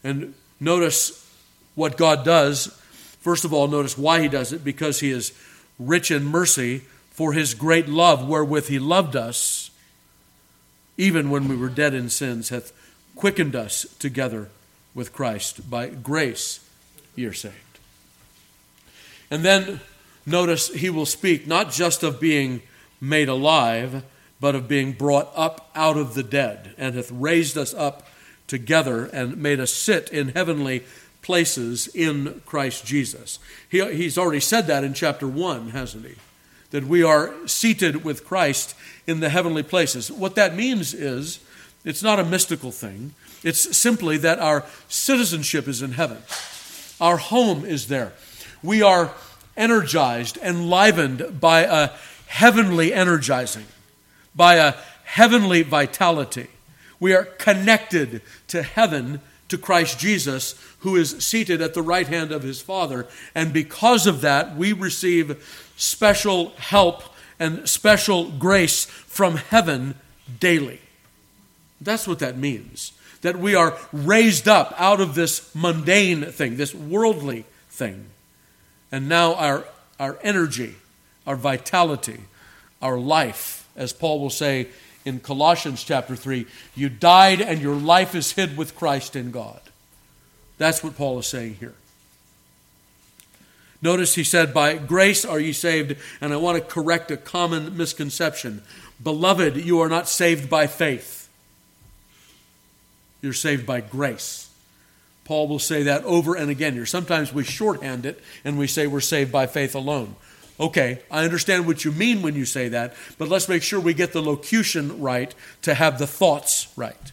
And 0.04 0.34
notice 0.60 1.25
what 1.75 1.98
God 1.98 2.25
does. 2.25 2.68
First 3.20 3.46
of 3.46 3.54
all, 3.54 3.68
notice 3.68 3.98
why 3.98 4.22
He 4.22 4.27
does 4.27 4.54
it 4.54 4.63
because 4.63 5.00
He 5.00 5.12
is 5.12 5.34
rich 5.77 6.12
in 6.12 6.25
mercy 6.25 6.80
for 7.12 7.34
His 7.34 7.54
great 7.54 7.88
love 7.88 8.27
wherewith 8.27 8.68
He 8.68 8.80
loved 8.80 9.16
us, 9.16 9.70
even 10.98 11.30
when 11.30 11.48
we 11.48 11.56
were 11.56 11.70
dead 11.70 11.94
in 11.94 12.10
sins, 12.10 12.50
hath 12.50 12.74
quickened 13.16 13.56
us 13.56 13.86
together 14.00 14.50
with 14.94 15.13
Christ. 15.13 15.70
By 15.70 15.88
grace, 15.88 16.60
you're 17.16 17.34
saved. 17.34 17.56
And 19.30 19.44
then 19.44 19.82
notice 20.25 20.70
he 20.70 20.89
will 20.89 21.06
speak 21.06 21.48
not 21.48 21.72
just 21.72 22.04
of 22.04 22.20
being 22.20 22.62
made 23.00 23.30
alive, 23.30 24.04
but 24.39 24.56
of 24.56 24.68
being 24.68 24.94
brought 24.94 25.32
up 25.36 25.70
out 25.75 25.98
of 25.98 26.13
the 26.13 26.24
dead, 26.24 26.74
and 26.77 26.96
hath 26.96 27.12
raised 27.12 27.58
us 27.58 27.74
up 27.74 28.08
together 28.48 29.06
and 29.06 29.38
made 29.38 29.60
us 29.60 29.74
sit 29.74 30.10
in 30.10 30.30
heavenly 30.30 30.84
places 31.22 31.88
in 31.88 32.42
Christ 32.46 32.86
Jesus. 32.86 33.39
He, 33.70 33.84
he's 33.94 34.18
already 34.18 34.39
said 34.39 34.68
that 34.68 34.84
in 34.84 34.94
chapter 34.94 35.27
1, 35.27 35.70
hasn't 35.72 36.06
he? 36.06 36.16
That 36.72 36.86
we 36.86 37.04
are 37.04 37.34
seated 37.48 38.04
with 38.04 38.25
Christ 38.25 38.75
in 39.08 39.22
the 39.22 39.30
heavenly 39.30 39.64
places. 39.64 40.12
What 40.12 40.36
that 40.36 40.56
means 40.56 40.94
is 40.94 41.40
it's 41.86 42.04
not 42.04 42.20
a 42.20 42.26
mystical 42.26 42.72
thing. 42.72 43.14
It's 43.44 43.78
simply 43.78 44.18
that 44.18 44.40
our 44.40 44.66
citizenship 44.90 45.68
is 45.68 45.82
in 45.82 45.94
heaven. 45.94 46.18
Our 47.00 47.18
home 47.18 47.64
is 47.66 47.88
there. 47.88 48.14
We 48.62 48.82
are 48.82 49.14
energized, 49.56 50.38
enlivened 50.38 51.40
by 51.40 51.62
a 51.62 51.92
heavenly 52.28 52.94
energizing, 52.94 53.66
by 54.36 54.56
a 54.56 54.74
heavenly 55.04 55.62
vitality. 55.62 56.48
We 57.00 57.14
are 57.14 57.24
connected 57.24 58.22
to 58.48 58.64
heaven, 58.64 59.22
to 59.48 59.58
Christ 59.58 60.00
Jesus, 60.00 60.56
who 60.80 60.96
is 60.96 61.24
seated 61.24 61.62
at 61.62 61.74
the 61.74 61.82
right 61.82 62.08
hand 62.08 62.32
of 62.32 62.44
his 62.44 62.62
Father. 62.62 63.08
And 63.34 63.54
because 63.54 64.08
of 64.08 64.22
that, 64.22 64.58
we 64.58 64.74
receive 64.74 65.72
special 65.78 66.50
help 66.58 67.04
and 67.39 67.67
special 67.67 68.29
grace 68.32 68.86
from 68.86 69.36
heaven 69.36 69.96
daily. 70.39 70.82
That's 71.79 72.08
what 72.08 72.20
that 72.20 72.38
means. 72.38 72.94
That 73.22 73.38
we 73.38 73.56
are 73.56 73.77
raised 73.91 74.48
up 74.48 74.74
out 74.77 75.01
of 75.01 75.15
this 75.15 75.53
mundane 75.56 76.25
thing, 76.25 76.58
this 76.58 76.74
worldly 76.74 77.46
thing. 77.70 78.06
And 78.91 79.10
now 79.10 79.36
our, 79.36 79.65
our 80.00 80.17
energy, 80.22 80.75
our 81.25 81.36
vitality, 81.36 82.22
our 82.82 82.98
life, 82.98 83.67
as 83.75 83.94
Paul 83.94 84.20
will 84.20 84.29
say 84.29 84.67
in 85.06 85.20
Colossians 85.20 85.84
chapter 85.84 86.15
3, 86.15 86.46
you 86.75 86.89
died 86.89 87.41
and 87.41 87.62
your 87.62 87.75
life 87.75 88.15
is 88.15 88.32
hid 88.32 88.58
with 88.58 88.75
Christ 88.75 89.15
in 89.15 89.32
God. 89.32 89.62
That's 90.58 90.84
what 90.84 90.98
Paul 90.98 91.20
is 91.20 91.27
saying 91.27 91.56
here. 91.56 91.75
Notice 93.82 94.16
he 94.16 94.24
said, 94.24 94.54
By 94.54 94.76
grace 94.76 95.24
are 95.24 95.40
ye 95.40 95.54
saved, 95.54 95.98
and 96.20 96.34
I 96.34 96.38
want 96.38 96.58
to 96.58 96.64
correct 96.64 97.12
a 97.12 97.18
common 97.18 97.78
misconception. 97.78 98.64
Beloved, 99.02 99.58
you 99.58 99.80
are 99.80 99.90
not 99.90 100.08
saved 100.10 100.50
by 100.50 100.68
faith. 100.68 101.30
You're 103.22 103.34
saved 103.34 103.66
by 103.66 103.82
grace. 103.82 104.50
Paul 105.26 105.48
will 105.48 105.60
say 105.60 105.84
that 105.84 106.04
over 106.06 106.36
and 106.36 106.50
again 106.50 106.74
here. 106.74 106.86
Sometimes 106.86 107.34
we 107.34 107.44
shorthand 107.44 108.06
it 108.06 108.22
and 108.46 108.58
we 108.58 108.66
say 108.66 108.88
we're 108.88 109.02
saved 109.02 109.32
by 109.32 109.46
faith 109.46 109.76
alone. 109.76 110.16
Okay, 110.60 111.00
I 111.12 111.24
understand 111.24 111.68
what 111.68 111.86
you 111.86 111.92
mean 111.92 112.22
when 112.22 112.34
you 112.34 112.46
say 112.46 112.70
that, 112.70 112.96
but 113.18 113.28
let's 113.28 113.50
make 113.50 113.62
sure 113.62 113.80
we 113.80 113.94
get 113.94 114.14
the 114.14 114.22
locution 114.22 115.02
right 115.02 115.36
to 115.64 115.74
have 115.76 116.00
the 116.00 116.08
thoughts 116.08 116.72
right. 116.76 117.12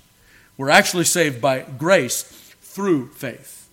We're 0.57 0.71
actually 0.71 1.05
saved 1.05 1.43
by 1.43 1.63
grace 1.63 2.23
through 2.63 3.09
faith. 3.09 3.64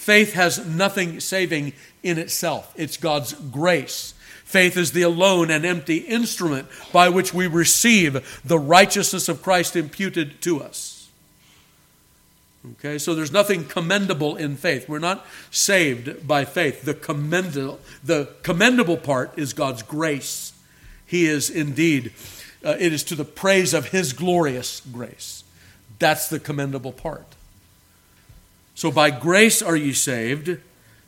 Faith 0.00 0.32
has 0.32 0.64
nothing 0.64 1.20
saving 1.20 1.74
in 2.02 2.16
itself, 2.16 2.72
it's 2.74 2.96
God's 2.96 3.34
grace. 3.34 4.14
Faith 4.44 4.78
is 4.78 4.92
the 4.92 5.02
alone 5.02 5.50
and 5.50 5.66
empty 5.66 5.98
instrument 5.98 6.66
by 6.90 7.10
which 7.10 7.34
we 7.34 7.46
receive 7.46 8.40
the 8.42 8.58
righteousness 8.58 9.28
of 9.28 9.42
Christ 9.42 9.76
imputed 9.76 10.40
to 10.40 10.62
us. 10.62 11.10
Okay, 12.72 12.96
so 12.96 13.14
there's 13.14 13.30
nothing 13.30 13.66
commendable 13.66 14.36
in 14.36 14.56
faith. 14.56 14.88
We're 14.88 15.00
not 15.00 15.26
saved 15.50 16.26
by 16.26 16.46
faith. 16.46 16.82
The 16.82 16.94
commendable, 16.94 17.78
the 18.02 18.30
commendable 18.42 18.96
part 18.96 19.38
is 19.38 19.52
God's 19.52 19.82
grace. 19.82 20.54
He 21.04 21.26
is 21.26 21.50
indeed, 21.50 22.14
uh, 22.64 22.76
it 22.80 22.94
is 22.94 23.04
to 23.04 23.14
the 23.14 23.26
praise 23.26 23.74
of 23.74 23.90
His 23.90 24.14
glorious 24.14 24.80
grace. 24.80 25.44
That's 25.98 26.30
the 26.30 26.40
commendable 26.40 26.92
part. 26.92 27.26
So 28.80 28.90
by 28.90 29.10
grace 29.10 29.60
are 29.60 29.76
ye 29.76 29.92
saved. 29.92 30.56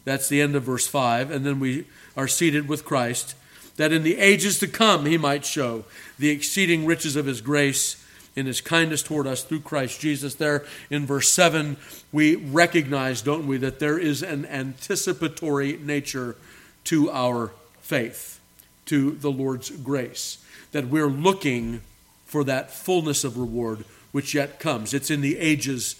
That's 0.05 0.29
the 0.29 0.43
end 0.43 0.55
of 0.55 0.64
verse 0.64 0.87
5. 0.87 1.31
And 1.31 1.43
then 1.43 1.59
we 1.59 1.87
are 2.19 2.29
seated 2.29 2.69
with 2.69 2.85
Christ, 2.85 3.35
that 3.79 3.93
in 3.93 4.02
the 4.02 4.19
ages 4.19 4.59
to 4.59 4.69
come 4.69 5.07
he 5.07 5.17
might 5.17 5.47
show 5.47 5.87
the 6.19 6.29
exceeding 6.29 6.85
riches 6.85 7.17
of 7.17 7.25
his 7.25 7.41
grace 7.41 7.97
in 8.37 8.45
his 8.45 8.61
kindness 8.61 9.02
toward 9.02 9.26
us 9.26 9.43
through 9.43 9.61
Christ 9.61 10.02
Jesus. 10.02 10.35
There 10.35 10.67
in 10.91 11.07
verse 11.07 11.31
7, 11.31 11.79
we 12.12 12.37
recognize, 12.37 13.23
don't 13.23 13.47
we, 13.47 13.57
that 13.57 13.79
there 13.79 13.99
is 13.99 14.23
an 14.23 14.45
anticipatory 14.45 15.79
nature 15.79 16.37
to 16.85 17.11
our 17.11 17.52
faith, 17.81 18.38
to 18.85 19.12
the 19.12 19.33
Lord's 19.33 19.71
grace, 19.71 20.45
that 20.73 20.88
we're 20.88 21.07
looking 21.07 21.81
for 22.26 22.45
that 22.45 22.71
fullness 22.71 23.25
of 23.25 23.38
reward 23.38 23.87
which 24.11 24.35
yet 24.35 24.61
comes. 24.61 24.93
It's 24.93 25.11
in 25.11 25.23
the 25.23 25.38
ages 25.38 25.97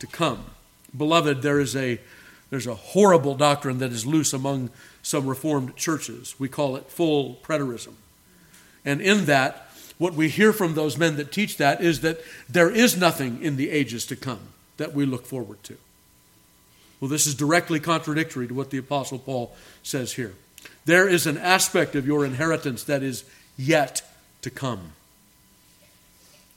to 0.00 0.06
come. 0.06 0.44
Beloved, 0.96 1.42
there 1.42 1.60
is 1.60 1.74
a 1.74 2.00
there's 2.50 2.66
a 2.66 2.74
horrible 2.74 3.34
doctrine 3.34 3.78
that 3.78 3.90
is 3.90 4.06
loose 4.06 4.32
among 4.32 4.70
some 5.02 5.26
Reformed 5.26 5.74
churches. 5.76 6.36
We 6.38 6.48
call 6.48 6.76
it 6.76 6.88
full 6.88 7.36
preterism. 7.42 7.94
And 8.84 9.00
in 9.00 9.24
that, 9.24 9.70
what 9.98 10.14
we 10.14 10.28
hear 10.28 10.52
from 10.52 10.74
those 10.74 10.96
men 10.96 11.16
that 11.16 11.32
teach 11.32 11.56
that 11.56 11.80
is 11.80 12.00
that 12.02 12.20
there 12.48 12.70
is 12.70 12.96
nothing 12.96 13.42
in 13.42 13.56
the 13.56 13.70
ages 13.70 14.06
to 14.06 14.16
come 14.16 14.40
that 14.76 14.94
we 14.94 15.06
look 15.06 15.26
forward 15.26 15.62
to. 15.64 15.76
Well, 17.00 17.08
this 17.08 17.26
is 17.26 17.34
directly 17.34 17.80
contradictory 17.80 18.46
to 18.48 18.54
what 18.54 18.70
the 18.70 18.78
Apostle 18.78 19.18
Paul 19.18 19.54
says 19.82 20.12
here. 20.12 20.34
There 20.84 21.08
is 21.08 21.26
an 21.26 21.38
aspect 21.38 21.94
of 21.94 22.06
your 22.06 22.24
inheritance 22.24 22.84
that 22.84 23.02
is 23.02 23.24
yet 23.56 24.02
to 24.42 24.50
come. 24.50 24.92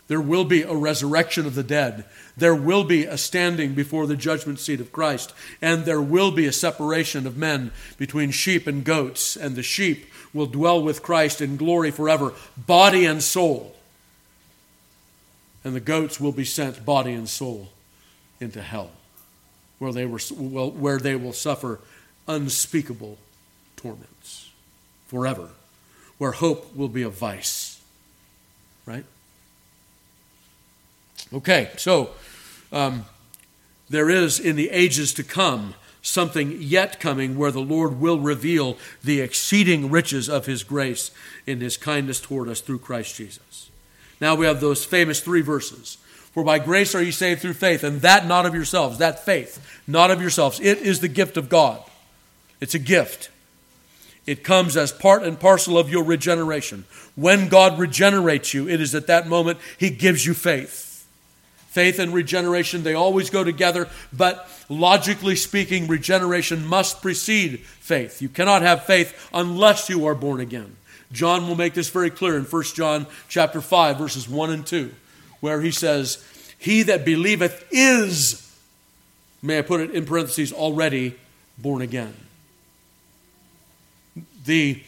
There 0.07 0.21
will 0.21 0.45
be 0.45 0.61
a 0.63 0.73
resurrection 0.73 1.45
of 1.45 1.55
the 1.55 1.63
dead. 1.63 2.05
There 2.37 2.55
will 2.55 2.83
be 2.83 3.05
a 3.05 3.17
standing 3.17 3.73
before 3.73 4.07
the 4.07 4.15
judgment 4.15 4.59
seat 4.59 4.79
of 4.79 4.91
Christ. 4.91 5.33
And 5.61 5.83
there 5.83 6.01
will 6.01 6.31
be 6.31 6.45
a 6.45 6.53
separation 6.53 7.27
of 7.27 7.37
men 7.37 7.71
between 7.97 8.31
sheep 8.31 8.67
and 8.67 8.85
goats. 8.85 9.35
And 9.35 9.55
the 9.55 9.63
sheep 9.63 10.05
will 10.33 10.45
dwell 10.45 10.81
with 10.81 11.03
Christ 11.03 11.41
in 11.41 11.57
glory 11.57 11.91
forever, 11.91 12.33
body 12.55 13.05
and 13.05 13.21
soul. 13.21 13.75
And 15.63 15.75
the 15.75 15.81
goats 15.81 16.19
will 16.19 16.31
be 16.31 16.45
sent, 16.45 16.85
body 16.85 17.11
and 17.11 17.27
soul, 17.27 17.69
into 18.39 18.61
hell, 18.61 18.91
where 19.79 19.91
they, 19.91 20.05
were, 20.05 20.19
where 20.19 20.99
they 20.99 21.15
will 21.15 21.33
suffer 21.33 21.81
unspeakable 22.27 23.17
torments 23.75 24.49
forever, 25.07 25.49
where 26.17 26.31
hope 26.31 26.73
will 26.75 26.87
be 26.87 27.01
a 27.01 27.09
vice. 27.09 27.81
Right? 28.85 29.03
Okay, 31.34 31.69
so 31.77 32.12
um, 32.72 33.05
there 33.89 34.10
is 34.10 34.39
in 34.39 34.55
the 34.55 34.69
ages 34.69 35.13
to 35.15 35.24
come 35.24 35.74
something 36.01 36.57
yet 36.62 37.00
coming 37.00 37.38
where 37.38 37.51
the 37.51 37.60
Lord 37.60 38.00
will 38.00 38.19
reveal 38.19 38.77
the 39.03 39.19
exceeding 39.19 39.91
riches 39.91 40.29
of 40.29 40.46
his 40.46 40.63
grace 40.63 41.12
in 41.46 41.60
his 41.60 41.75
kindness 41.75 42.22
toward 42.22 42.48
us 42.48 42.62
through 42.62 42.79
Christ 42.79 43.15
Jesus. 43.15 43.69
Now 44.22 44.36
we 44.36 44.46
have 44.46 44.62
those 44.62 44.86
famous 44.86 45.19
three 45.19 45.41
verses. 45.41 45.98
For 46.31 46.43
by 46.43 46.60
grace 46.60 46.96
are 46.96 47.01
you 47.01 47.12
saved 47.12 47.41
through 47.41 47.53
faith, 47.53 47.84
and 47.84 48.01
that 48.01 48.27
not 48.27 48.46
of 48.46 48.53
yourselves, 48.53 49.00
that 49.00 49.25
faith, 49.25 49.81
not 49.88 50.12
of 50.12 50.22
yourselves. 50.22 50.60
It 50.60 50.77
is 50.79 51.00
the 51.00 51.07
gift 51.07 51.36
of 51.36 51.50
God. 51.50 51.81
It's 52.62 52.75
a 52.75 52.79
gift. 52.79 53.29
It 54.25 54.43
comes 54.43 54.77
as 54.77 54.91
part 54.91 55.24
and 55.24 55.39
parcel 55.39 55.77
of 55.77 55.89
your 55.89 56.03
regeneration. 56.03 56.86
When 57.15 57.48
God 57.48 57.79
regenerates 57.79 58.53
you, 58.53 58.69
it 58.69 58.81
is 58.81 58.93
at 58.93 59.07
that 59.07 59.27
moment 59.27 59.60
He 59.77 59.89
gives 59.89 60.25
you 60.25 60.34
faith. 60.34 60.87
Faith 61.77 62.00
and 62.00 62.12
regeneration, 62.12 62.81
they 62.81 62.96
always 62.96 63.29
go 63.29 63.43
together, 63.43 63.88
but 64.12 64.50
logically 64.67 65.36
speaking, 65.36 65.86
regeneration 65.86 66.65
must 66.65 67.03
precede 67.03 67.60
faith. 67.60 68.19
You 68.19 68.29
cannot 68.29 68.63
have 68.63 68.86
faith 68.86 69.29
unless 69.31 69.88
you 69.88 70.07
are 70.07 70.15
born 70.15 70.39
again. 70.39 70.75
John 71.12 71.48
will 71.48 71.55
make 71.55 71.75
this 71.75 71.91
very 71.91 72.10
clear 72.10 72.36
in 72.36 72.46
1 72.46 72.63
John 72.74 73.05
chapter 73.29 73.62
5 73.62 73.96
verses 73.96 74.27
1 74.27 74.50
and 74.50 74.65
2, 74.65 74.91
where 75.39 75.62
he 75.62 75.69
says, 75.69 76.17
"He 76.57 76.81
that 76.81 77.05
believeth 77.05 77.63
is 77.69 78.57
may 79.43 79.60
I 79.60 79.62
put 79.62 79.79
it 79.79 79.91
in 79.91 80.07
parentheses 80.07 80.51
already 80.51 81.13
born 81.60 81.84
again." 81.84 82.15
The 84.46 84.81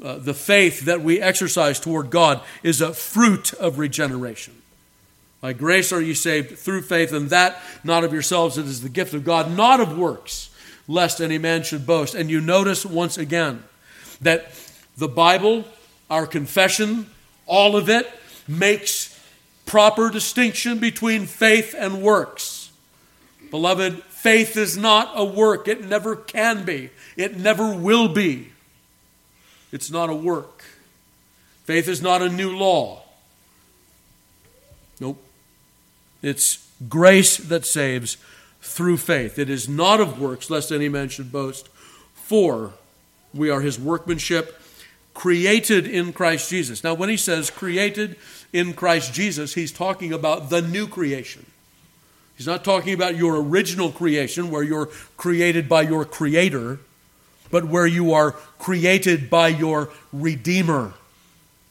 uh, 0.00 0.18
the 0.18 0.34
faith 0.34 0.82
that 0.82 1.00
we 1.02 1.20
exercise 1.20 1.80
toward 1.80 2.10
God 2.10 2.40
is 2.62 2.80
a 2.80 2.94
fruit 2.94 3.52
of 3.54 3.80
regeneration. 3.80 4.59
By 5.40 5.54
grace 5.54 5.92
are 5.92 6.02
you 6.02 6.14
saved 6.14 6.58
through 6.58 6.82
faith, 6.82 7.12
and 7.12 7.30
that 7.30 7.60
not 7.82 8.04
of 8.04 8.12
yourselves, 8.12 8.58
it 8.58 8.66
is 8.66 8.82
the 8.82 8.88
gift 8.88 9.14
of 9.14 9.24
God, 9.24 9.50
not 9.50 9.80
of 9.80 9.96
works, 9.96 10.50
lest 10.86 11.20
any 11.20 11.38
man 11.38 11.62
should 11.62 11.86
boast. 11.86 12.14
And 12.14 12.30
you 12.30 12.40
notice 12.40 12.84
once 12.84 13.16
again 13.16 13.64
that 14.20 14.52
the 14.98 15.08
Bible, 15.08 15.64
our 16.10 16.26
confession, 16.26 17.06
all 17.46 17.74
of 17.74 17.88
it 17.88 18.10
makes 18.46 19.18
proper 19.64 20.10
distinction 20.10 20.78
between 20.78 21.26
faith 21.26 21.74
and 21.78 22.02
works. 22.02 22.70
Beloved, 23.50 24.02
faith 24.02 24.56
is 24.56 24.76
not 24.76 25.12
a 25.14 25.24
work, 25.24 25.68
it 25.68 25.84
never 25.84 26.16
can 26.16 26.64
be, 26.64 26.90
it 27.16 27.36
never 27.36 27.74
will 27.74 28.08
be. 28.08 28.48
It's 29.72 29.90
not 29.90 30.10
a 30.10 30.14
work. 30.14 30.64
Faith 31.64 31.86
is 31.86 32.02
not 32.02 32.22
a 32.22 32.28
new 32.28 32.56
law. 32.56 33.04
Nope. 34.98 35.22
It's 36.22 36.66
grace 36.88 37.36
that 37.36 37.66
saves 37.66 38.16
through 38.60 38.98
faith. 38.98 39.38
It 39.38 39.50
is 39.50 39.68
not 39.68 40.00
of 40.00 40.20
works, 40.20 40.50
lest 40.50 40.70
any 40.70 40.88
man 40.88 41.08
should 41.08 41.32
boast. 41.32 41.68
For 42.14 42.72
we 43.32 43.50
are 43.50 43.60
his 43.60 43.78
workmanship, 43.78 44.60
created 45.14 45.86
in 45.86 46.12
Christ 46.12 46.50
Jesus. 46.50 46.84
Now, 46.84 46.94
when 46.94 47.08
he 47.08 47.16
says 47.16 47.50
created 47.50 48.16
in 48.52 48.74
Christ 48.74 49.12
Jesus, 49.14 49.54
he's 49.54 49.72
talking 49.72 50.12
about 50.12 50.50
the 50.50 50.62
new 50.62 50.86
creation. 50.86 51.46
He's 52.36 52.46
not 52.46 52.64
talking 52.64 52.94
about 52.94 53.16
your 53.16 53.36
original 53.36 53.92
creation, 53.92 54.50
where 54.50 54.62
you're 54.62 54.86
created 55.18 55.68
by 55.68 55.82
your 55.82 56.06
Creator, 56.06 56.78
but 57.50 57.66
where 57.66 57.86
you 57.86 58.14
are 58.14 58.32
created 58.58 59.28
by 59.28 59.48
your 59.48 59.90
Redeemer. 60.10 60.94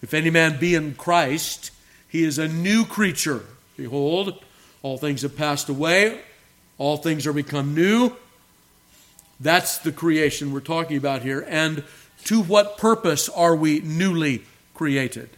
If 0.03 0.13
any 0.13 0.29
man 0.29 0.59
be 0.59 0.75
in 0.75 0.93
Christ, 0.93 1.71
he 2.07 2.23
is 2.23 2.37
a 2.37 2.47
new 2.47 2.85
creature. 2.85 3.41
Behold, 3.79 4.43
all 4.83 4.97
things 4.97 5.21
have 5.21 5.37
passed 5.37 5.69
away, 5.69 6.19
all 6.77 6.97
things 6.97 7.25
are 7.25 7.31
become 7.31 7.73
new. 7.73 8.11
That's 9.39 9.77
the 9.77 9.93
creation 9.93 10.51
we're 10.51 10.59
talking 10.59 10.97
about 10.97 11.21
here. 11.21 11.45
And 11.47 11.85
to 12.25 12.43
what 12.43 12.77
purpose 12.77 13.29
are 13.29 13.55
we 13.55 13.79
newly 13.79 14.43
created? 14.73 15.29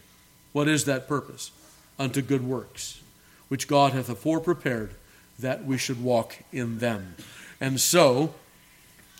What 0.54 0.68
is 0.68 0.86
that 0.86 1.08
purpose? 1.08 1.52
Unto 2.00 2.24
good 2.24 2.44
works, 2.44 3.04
which 3.48 3.68
God 3.68 3.94
hath 3.94 4.10
afore 4.10 4.40
prepared 4.40 4.96
that 5.38 5.64
we 5.64 5.78
should 5.78 6.02
walk 6.02 6.38
in 6.52 6.80
them. 6.80 7.14
And 7.60 7.80
so, 7.80 8.34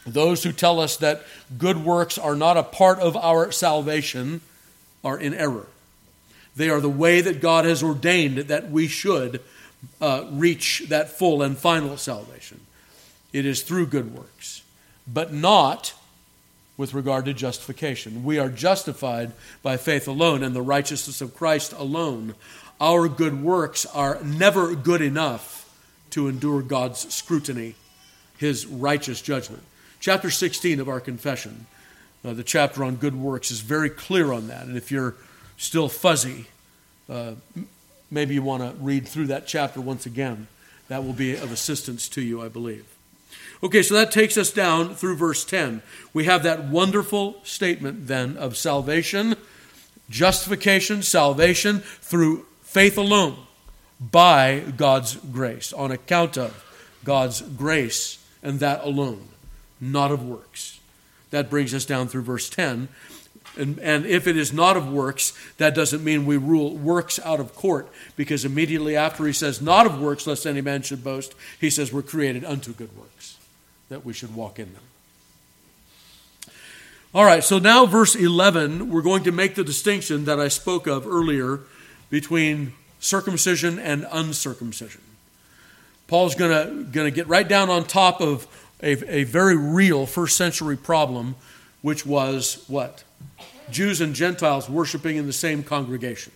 those 0.04 0.44
who 0.44 0.52
tell 0.52 0.80
us 0.80 0.98
that 0.98 1.22
good 1.60 1.86
works 1.86 2.18
are 2.18 2.36
not 2.36 2.58
a 2.58 2.64
part 2.64 2.98
of 2.98 3.16
our 3.16 3.52
salvation 3.52 4.42
are 5.04 5.20
in 5.20 5.36
error. 5.36 5.68
They 6.56 6.70
are 6.70 6.82
the 6.82 6.90
way 6.90 7.22
that 7.22 7.42
God 7.42 7.66
has 7.66 7.82
ordained 7.82 8.38
that 8.38 8.70
we 8.70 8.88
should 8.88 9.42
uh, 10.00 10.26
reach 10.32 10.84
that 10.90 11.10
full 11.10 11.42
and 11.42 11.58
final 11.58 11.98
salvation. 11.98 12.62
It 13.34 13.46
is 13.46 13.64
through 13.64 13.88
good 13.88 14.14
works, 14.14 14.64
but 15.08 15.34
not 15.34 15.94
with 16.78 16.94
regard 16.94 17.26
to 17.26 17.34
justification. 17.34 18.24
We 18.24 18.40
are 18.40 18.50
justified 18.50 19.32
by 19.62 19.78
faith 19.78 20.08
alone 20.08 20.44
and 20.44 20.56
the 20.56 20.62
righteousness 20.62 21.22
of 21.22 21.36
Christ 21.36 21.74
alone. 21.74 22.36
Our 22.80 23.08
good 23.08 23.44
works 23.44 23.86
are 23.86 24.20
never 24.24 24.76
good 24.76 25.02
enough 25.02 25.70
to 26.12 26.28
endure 26.28 26.62
God's 26.62 27.14
scrutiny, 27.14 27.76
his 28.38 28.66
righteous 28.66 29.22
judgment. 29.22 29.64
Chapter 30.00 30.32
16 30.32 30.80
of 30.80 30.90
our 30.90 31.00
confession, 31.00 31.68
uh, 32.26 32.34
the 32.34 32.44
chapter 32.44 32.84
on 32.84 32.96
good 32.96 33.16
works, 33.16 33.52
is 33.52 33.62
very 33.62 33.90
clear 33.90 34.34
on 34.34 34.48
that. 34.48 34.66
And 34.66 34.76
if 34.76 34.92
you're 34.92 35.16
still 35.62 35.88
fuzzy, 35.88 36.48
uh, 37.08 37.34
maybe 38.10 38.34
you 38.34 38.42
want 38.42 38.64
to 38.64 38.84
read 38.84 39.08
through 39.08 39.28
that 39.28 39.46
chapter 39.46 39.80
once 39.80 40.08
again. 40.08 40.48
That 40.88 41.04
will 41.04 41.14
be 41.14 41.36
of 41.36 41.52
assistance 41.52 42.10
to 42.10 42.22
you, 42.22 42.42
I 42.42 42.50
believe. 42.50 42.86
Okay, 43.64 43.84
so 43.84 43.94
that 43.94 44.12
takes 44.12 44.38
us 44.38 44.52
down 44.52 44.96
through 44.96 45.18
verse 45.18 45.46
10. 45.46 45.84
We 46.14 46.26
have 46.26 46.42
that 46.44 46.66
wonderful 46.66 47.36
statement 47.44 48.08
then 48.08 48.38
of 48.38 48.58
salvation, 48.58 49.36
justification, 50.10 51.04
salvation 51.04 51.80
through 51.80 52.48
faith 52.64 52.98
alone 52.98 53.38
by 54.00 54.64
God's 54.76 55.16
grace, 55.16 55.72
on 55.74 55.92
account 55.92 56.40
of 56.40 56.66
God's 57.04 57.42
grace 57.42 58.18
and 58.42 58.60
that 58.62 58.84
alone, 58.84 59.28
not 59.80 60.12
of 60.12 60.28
works. 60.28 60.80
That 61.30 61.52
brings 61.52 61.74
us 61.76 61.86
down 61.86 62.08
through 62.08 62.24
verse 62.24 62.50
10. 62.50 62.90
And, 63.58 63.80
and 63.80 64.06
if 64.06 64.28
it 64.28 64.38
is 64.38 64.54
not 64.54 64.78
of 64.78 64.92
works, 64.92 65.34
that 65.58 65.76
doesn't 65.76 66.04
mean 66.04 66.26
we 66.26 66.38
rule 66.38 66.76
works 66.76 67.20
out 67.20 67.40
of 67.40 67.54
court, 67.54 67.90
because 68.16 68.46
immediately 68.46 68.96
after 68.96 69.26
he 69.26 69.34
says, 69.34 69.62
not 69.62 69.86
of 69.86 70.00
works, 70.00 70.26
lest 70.26 70.46
any 70.46 70.62
man 70.62 70.82
should 70.82 71.04
boast, 71.04 71.36
he 71.60 71.70
says, 71.70 71.92
we're 71.92 72.02
created 72.02 72.46
unto 72.46 72.74
good 72.74 72.96
works, 72.98 73.38
that 73.90 74.06
we 74.06 74.14
should 74.14 74.34
walk 74.36 74.58
in 74.58 74.74
them. 74.74 74.84
All 77.14 77.26
right, 77.26 77.44
so 77.44 77.60
now, 77.60 77.86
verse 77.86 78.16
11, 78.16 78.90
we're 78.90 79.02
going 79.02 79.24
to 79.26 79.34
make 79.34 79.56
the 79.56 79.66
distinction 79.66 80.24
that 80.26 80.40
I 80.40 80.48
spoke 80.48 80.88
of 80.88 81.06
earlier 81.06 81.60
between 82.10 82.72
circumcision 83.02 83.78
and 83.80 84.08
uncircumcision. 84.10 85.02
Paul's 86.08 86.36
going 86.36 86.90
to 86.92 87.12
get 87.12 87.28
right 87.28 87.48
down 87.48 87.70
on 87.70 87.84
top 87.84 88.22
of 88.22 88.48
a, 88.82 88.92
a 89.14 89.24
very 89.26 89.58
real 89.58 90.06
first 90.06 90.38
century 90.38 90.78
problem, 90.78 91.36
which 91.82 92.06
was 92.06 92.64
what? 92.68 93.04
Jews 93.70 94.02
and 94.02 94.14
Gentiles 94.14 94.70
worshiping 94.70 95.18
in 95.18 95.28
the 95.28 95.34
same 95.34 95.64
congregation. 95.64 96.34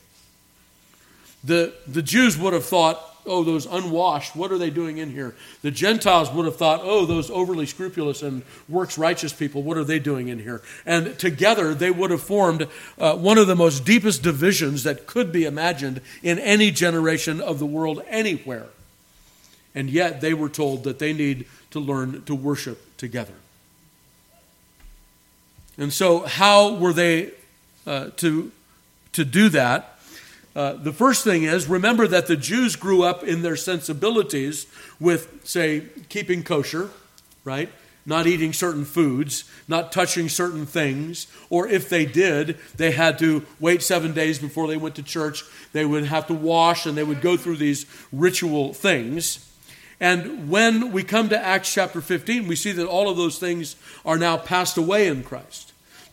The, 1.44 1.74
the 1.88 2.02
Jews 2.02 2.38
would 2.38 2.54
have 2.54 2.66
thought, 2.66 3.00
oh, 3.28 3.44
those 3.44 3.66
unwashed, 3.66 4.36
what 4.36 4.52
are 4.52 4.58
they 4.58 4.70
doing 4.70 4.98
in 4.98 5.12
here? 5.12 5.36
The 5.62 5.72
Gentiles 5.72 6.32
would 6.32 6.46
have 6.46 6.58
thought, 6.58 6.82
oh, 6.84 7.06
those 7.06 7.30
overly 7.30 7.66
scrupulous 7.66 8.22
and 8.22 8.44
works 8.70 8.98
righteous 8.98 9.34
people, 9.34 9.64
what 9.64 9.78
are 9.78 9.84
they 9.84 10.00
doing 10.00 10.28
in 10.28 10.40
here? 10.40 10.62
And 10.86 11.18
together 11.20 11.74
they 11.74 11.92
would 11.92 12.12
have 12.12 12.22
formed 12.22 12.68
uh, 12.98 13.16
one 13.16 13.38
of 13.38 13.48
the 13.48 13.56
most 13.56 13.86
deepest 13.86 14.24
divisions 14.24 14.84
that 14.84 15.08
could 15.08 15.32
be 15.32 15.46
imagined 15.46 16.02
in 16.24 16.40
any 16.40 16.72
generation 16.72 17.42
of 17.42 17.60
the 17.60 17.66
world 17.66 18.04
anywhere. 18.08 18.68
And 19.74 19.90
yet 19.90 20.22
they 20.22 20.34
were 20.34 20.50
told 20.50 20.84
that 20.86 21.00
they 21.00 21.14
need 21.14 21.46
to 21.72 21.80
learn 21.80 22.24
to 22.24 22.36
worship 22.36 22.98
together. 22.98 23.34
And 25.78 25.92
so, 25.92 26.22
how 26.22 26.76
were 26.76 26.94
they 26.94 27.32
uh, 27.86 28.10
to, 28.18 28.52
to 29.14 29.26
do 29.26 29.50
that? 29.50 30.00
Uh, 30.56 30.74
the 30.74 30.94
first 30.94 31.24
thing 31.26 31.44
is 31.44 31.68
remember 31.68 32.08
that 32.08 32.28
the 32.28 32.38
Jews 32.38 32.78
grew 32.78 33.04
up 33.04 33.24
in 33.24 33.42
their 33.42 33.58
sensibilities 33.58 34.68
with, 35.00 35.46
say, 35.46 35.84
keeping 36.08 36.44
kosher, 36.44 36.92
right? 37.44 37.70
Not 38.06 38.26
eating 38.26 38.54
certain 38.54 38.86
foods, 38.86 39.50
not 39.68 39.92
touching 39.92 40.30
certain 40.30 40.66
things, 40.66 41.28
or 41.50 41.68
if 41.68 41.90
they 41.90 42.06
did, 42.06 42.58
they 42.78 42.92
had 42.92 43.20
to 43.20 43.46
wait 43.60 43.82
seven 43.82 44.14
days 44.14 44.40
before 44.40 44.68
they 44.68 44.78
went 44.78 44.96
to 44.96 45.04
church. 45.04 45.44
They 45.74 45.84
would 45.84 46.06
have 46.06 46.28
to 46.28 46.34
wash 46.34 46.86
and 46.86 46.96
they 46.96 47.04
would 47.04 47.20
go 47.20 47.36
through 47.36 47.58
these 47.58 47.86
ritual 48.14 48.74
things. 48.74 49.52
And 50.00 50.50
when 50.50 50.92
we 50.92 51.04
come 51.04 51.30
to 51.30 51.38
Acts 51.38 51.74
chapter 51.74 52.00
15, 52.00 52.48
we 52.48 52.56
see 52.56 52.72
that 52.74 52.88
all 52.88 53.10
of 53.10 53.18
those 53.18 53.40
things 53.40 53.76
are 54.06 54.18
now 54.18 54.38
passed 54.38 54.78
away 54.78 55.08
in 55.08 55.24
Christ. 55.24 55.65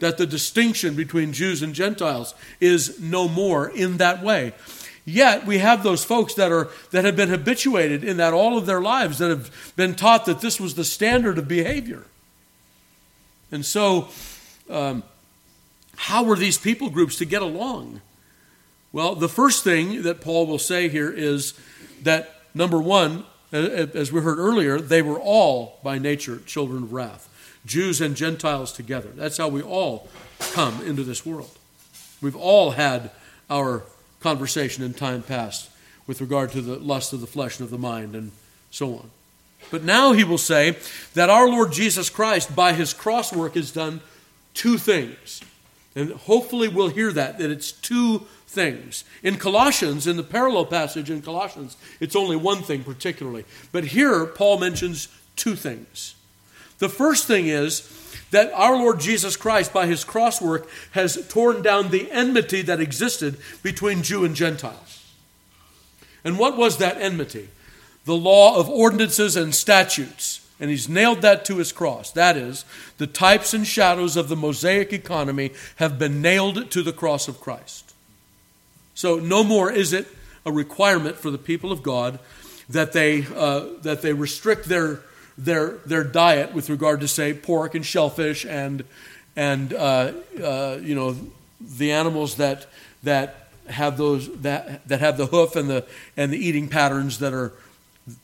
That 0.03 0.19
the 0.19 0.27
distinction 0.27 0.97
between 0.97 1.33
Jews 1.33 1.63
and 1.63 1.75
Gentiles 1.75 2.35
is 2.59 3.01
no 3.01 3.29
more 3.29 3.69
in 3.69 3.99
that 3.99 4.21
way. 4.21 4.53
Yet 5.05 5.47
we 5.47 5.59
have 5.59 5.85
those 5.85 6.05
folks 6.05 6.35
that 6.35 6.51
are 6.51 6.69
that 6.91 7.05
have 7.05 7.15
been 7.15 7.29
habituated 7.29 8.03
in 8.03 8.17
that 8.17 8.33
all 8.33 8.59
of 8.59 8.67
their 8.67 8.81
lives 8.81 9.19
that 9.19 9.31
have 9.31 9.73
been 9.77 9.95
taught 9.95 10.27
that 10.27 10.41
this 10.41 10.61
was 10.61 10.75
the 10.75 10.85
standard 10.85 11.39
of 11.39 11.47
behavior. 11.47 12.05
And 13.53 13.65
so, 13.65 14.09
um, 14.69 15.05
how 15.97 16.25
were 16.25 16.37
these 16.37 16.59
people 16.59 16.91
groups 16.91 17.17
to 17.19 17.25
get 17.25 17.43
along? 17.43 18.01
Well, 18.93 19.15
the 19.15 19.29
first 19.29 19.63
thing 19.63 20.03
that 20.03 20.21
Paul 20.21 20.47
will 20.47 20.59
say 20.59 20.89
here 20.89 21.11
is 21.11 21.55
that 22.03 22.35
number 22.55 22.81
one, 22.81 23.25
as 23.53 24.11
we 24.11 24.21
heard 24.21 24.39
earlier, 24.39 24.81
they 24.81 25.03
were 25.03 25.21
all 25.21 25.79
by 25.83 25.99
nature 25.99 26.41
children 26.47 26.83
of 26.83 26.93
wrath, 26.93 27.29
Jews 27.65 28.01
and 28.01 28.17
Gentiles 28.17 28.73
together. 28.73 29.09
That's 29.15 29.37
how 29.37 29.49
we 29.49 29.63
all 29.63 30.09
come 30.53 30.83
into 30.85 31.05
this 31.05 31.25
world. 31.25 31.57
We've 32.21 32.37
all 32.37 32.73
had 32.73 33.11
our 33.49 33.83
conversation 34.21 34.85
in 34.85 34.95
time 34.95 35.23
past 35.23 35.71
with 36.07 36.21
regard 36.21 36.51
to 36.53 36.61
the 36.61 36.77
lust 36.79 37.13
of 37.13 37.21
the 37.21 37.27
flesh 37.27 37.59
and 37.59 37.65
of 37.65 37.71
the 37.71 37.79
mind 37.79 38.15
and 38.15 38.33
so 38.71 38.95
on. 38.95 39.11
But 39.71 39.85
now 39.85 40.13
he 40.13 40.25
will 40.25 40.39
say 40.39 40.77
that 41.15 41.31
our 41.31 41.49
Lord 41.49 41.73
Jesus 41.73 42.11
Christ, 42.11 42.55
by 42.55 42.73
his 42.73 42.93
cross 42.93 43.33
work, 43.33 43.55
has 43.55 43.71
done 43.71 44.01
two 44.55 44.79
things. 44.79 45.41
And 45.95 46.11
hopefully 46.11 46.69
we'll 46.69 46.89
hear 46.89 47.13
that, 47.13 47.39
that 47.39 47.51
it's 47.51 47.71
two 47.71 48.27
things. 48.47 49.05
In 49.23 49.37
Colossians, 49.37 50.07
in 50.07 50.17
the 50.17 50.23
parallel 50.23 50.67
passage 50.67 51.11
in 51.11 51.23
Colossians, 51.23 51.77
it's 52.01 52.17
only 52.17 52.37
one 52.37 52.63
thing 52.63 52.83
particularly. 52.83 53.45
But 53.71 53.85
here, 53.85 54.27
Paul 54.27 54.59
mentions 54.59 55.09
two 55.37 55.55
things. 55.55 56.15
The 56.83 56.89
first 56.89 57.29
thing 57.29 57.47
is 57.47 57.89
that 58.33 58.53
our 58.55 58.77
Lord 58.77 58.99
Jesus 58.99 59.37
Christ, 59.37 59.73
by 59.73 59.87
his 59.87 60.03
cross 60.03 60.43
work, 60.43 60.69
has 60.91 61.29
torn 61.29 61.63
down 61.63 61.91
the 61.93 62.11
enmity 62.11 62.61
that 62.63 62.81
existed 62.81 63.37
between 63.63 64.03
Jew 64.03 64.25
and 64.25 64.35
Gentile. 64.35 64.83
And 66.25 66.41
what 66.41 66.57
was 66.57 66.79
that 66.79 67.01
enmity? 67.01 67.51
The 68.05 68.17
law 68.17 68.59
of 68.59 68.69
ordinances 68.69 69.37
and 69.37 69.55
statutes. 69.55 70.45
And 70.59 70.71
he's 70.71 70.89
nailed 70.89 71.23
that 71.23 71.45
to 71.45 71.59
his 71.59 71.71
cross. 71.71 72.11
That 72.11 72.37
is, 72.37 72.65
the 72.99 73.07
types 73.07 73.55
and 73.55 73.65
shadows 73.65 74.17
of 74.17 74.29
the 74.29 74.35
Mosaic 74.35 74.93
economy 74.93 75.53
have 75.77 76.01
been 76.01 76.21
nailed 76.21 76.69
to 76.73 76.83
the 76.83 76.93
cross 76.93 77.29
of 77.29 77.41
Christ. 77.41 77.95
So 78.97 79.21
no 79.21 79.45
more 79.45 79.71
is 79.71 79.93
it 79.93 80.09
a 80.45 80.51
requirement 80.51 81.15
for 81.15 81.31
the 81.31 81.39
people 81.39 81.71
of 81.71 81.85
God 81.85 82.19
that 82.69 82.93
they, 82.93 83.25
uh, 83.37 83.67
that 83.83 84.03
they 84.03 84.13
restrict 84.13 84.65
their 84.65 85.03
their 85.39 85.79
their 85.87 86.05
diet 86.05 86.53
with 86.53 86.71
regard 86.71 87.01
to 87.01 87.09
say 87.09 87.33
pork 87.35 87.75
and 87.75 87.85
shellfish 87.85 88.45
and 88.45 88.85
and 89.37 89.73
uh, 89.73 90.13
uh, 90.43 90.79
you 90.83 90.95
know 90.95 91.17
the 91.61 91.93
animals 91.93 92.37
that 92.37 92.67
that 93.03 93.49
have 93.67 93.97
those 93.97 94.33
that 94.41 94.87
that 94.89 95.01
have 95.01 95.17
the 95.17 95.27
hoof 95.27 95.57
and 95.57 95.69
the 95.69 95.87
and 96.17 96.33
the 96.33 96.39
eating 96.39 96.69
patterns 96.69 97.19
that 97.19 97.33
are 97.33 97.53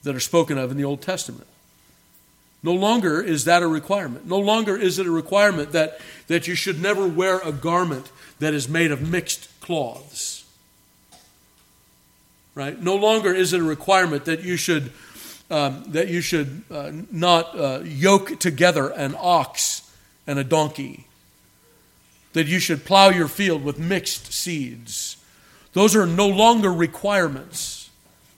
that 0.03 0.15
are 0.15 0.21
spoken 0.21 0.59
of 0.59 0.71
in 0.71 0.77
the 0.77 0.85
Old 0.85 1.03
Testament. 1.03 1.47
No 2.63 2.73
longer 2.73 3.23
is 3.23 3.45
that 3.45 3.63
a 3.63 3.69
requirement. 3.69 4.27
No 4.27 4.39
longer 4.39 4.77
is 4.77 4.99
it 4.99 5.07
a 5.07 5.11
requirement 5.11 5.73
that, 5.73 6.01
that 6.27 6.49
you 6.49 6.55
should 6.55 6.83
never 6.83 7.07
wear 7.07 7.39
a 7.39 7.53
garment 7.53 8.11
that 8.41 8.53
is 8.53 8.69
made 8.69 8.91
of 8.91 9.09
mixed 9.09 9.49
cloths. 9.61 10.45
Right? 12.55 12.81
No 12.81 12.97
longer 12.97 13.33
is 13.33 13.53
it 13.53 13.61
a 13.61 13.65
requirement 13.65 14.25
that 14.25 14.43
you 14.43 14.57
should 14.57 14.93
um, 15.51 15.85
that 15.89 16.09
you 16.09 16.21
should 16.21 16.63
uh, 16.71 16.93
not 17.11 17.59
uh, 17.59 17.81
yoke 17.85 18.39
together 18.39 18.89
an 18.89 19.15
ox 19.19 19.91
and 20.27 20.39
a 20.39 20.45
donkey, 20.45 21.07
that 22.35 22.47
you 22.47 22.59
should 22.59 22.85
plow 22.85 23.09
your 23.09 23.29
field 23.29 23.65
with 23.65 23.79
mixed 23.79 24.33
seeds. 24.33 25.17
Those 25.73 25.97
are 25.97 26.07
no 26.07 26.29
longer 26.29 26.73
requirements. 26.73 27.91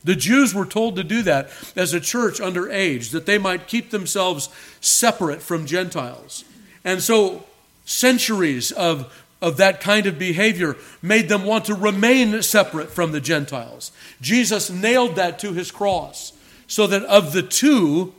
The 0.03 0.15
Jews 0.15 0.53
were 0.53 0.65
told 0.65 0.95
to 0.95 1.03
do 1.03 1.21
that 1.23 1.49
as 1.75 1.93
a 1.93 1.99
church 1.99 2.41
under 2.41 2.71
age, 2.71 3.11
that 3.11 3.25
they 3.25 3.37
might 3.37 3.67
keep 3.67 3.91
themselves 3.91 4.49
separate 4.79 5.41
from 5.41 5.65
Gentiles. 5.65 6.43
And 6.83 7.01
so, 7.01 7.45
centuries 7.85 8.71
of 8.71 9.13
of 9.41 9.57
that 9.57 9.81
kind 9.81 10.05
of 10.05 10.19
behavior 10.19 10.77
made 11.01 11.27
them 11.27 11.43
want 11.43 11.65
to 11.65 11.73
remain 11.73 12.41
separate 12.43 12.91
from 12.91 13.11
the 13.11 13.19
Gentiles. 13.19 13.91
Jesus 14.21 14.69
nailed 14.69 15.15
that 15.15 15.39
to 15.39 15.51
his 15.51 15.71
cross 15.71 16.31
so 16.71 16.87
that 16.87 17.03
of 17.03 17.33
the 17.33 17.43
two 17.43 18.13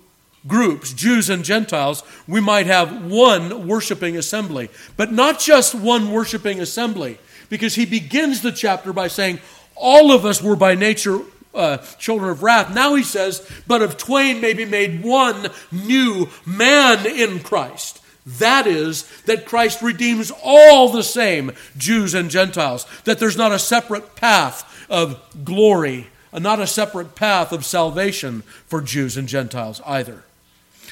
groups, 0.47 0.93
Jews 0.93 1.31
and 1.31 1.43
Gentiles, 1.43 2.03
we 2.29 2.39
might 2.39 2.67
have 2.67 3.11
one 3.11 3.67
worshiping 3.67 4.15
assembly. 4.19 4.69
But 4.95 5.11
not 5.11 5.41
just 5.41 5.75
one 5.75 6.13
worshiping 6.13 6.61
assembly, 6.61 7.17
because 7.49 7.77
he 7.77 7.87
begins 7.87 8.43
the 8.43 8.53
chapter 8.53 8.93
by 8.93 9.09
saying, 9.09 9.41
All 9.75 10.13
of 10.13 10.27
us 10.27 10.43
were 10.43 10.55
by 10.55 10.75
nature 10.75 11.21
uh, 11.55 11.79
children 11.99 12.31
of 12.31 12.43
wrath. 12.43 12.75
Now 12.75 12.95
he 12.95 13.03
says, 13.03 13.49
But 13.67 13.81
of 13.81 13.97
twain 13.97 14.43
may 14.43 14.53
be 14.53 14.67
made 14.67 15.03
one 15.03 15.49
new 15.71 16.29
man 16.45 17.07
in 17.07 17.41
Christ. 17.41 18.03
That 18.27 18.67
is, 18.67 19.11
that 19.23 19.47
Christ 19.47 19.81
redeems 19.81 20.31
all 20.45 20.91
the 20.91 21.03
same, 21.03 21.53
Jews 21.79 22.13
and 22.13 22.31
Gentiles, 22.31 22.87
that 23.05 23.19
there's 23.19 23.39
not 23.39 23.53
a 23.53 23.59
separate 23.59 24.15
path 24.15 24.87
of 24.91 25.19
glory 25.43 26.09
not 26.41 26.61
a 26.61 26.67
separate 26.67 27.15
path 27.15 27.53
of 27.53 27.65
salvation 27.65 28.43
for 28.67 28.81
Jews 28.81 29.17
and 29.17 29.29
Gentiles 29.29 29.81
either. 29.87 30.25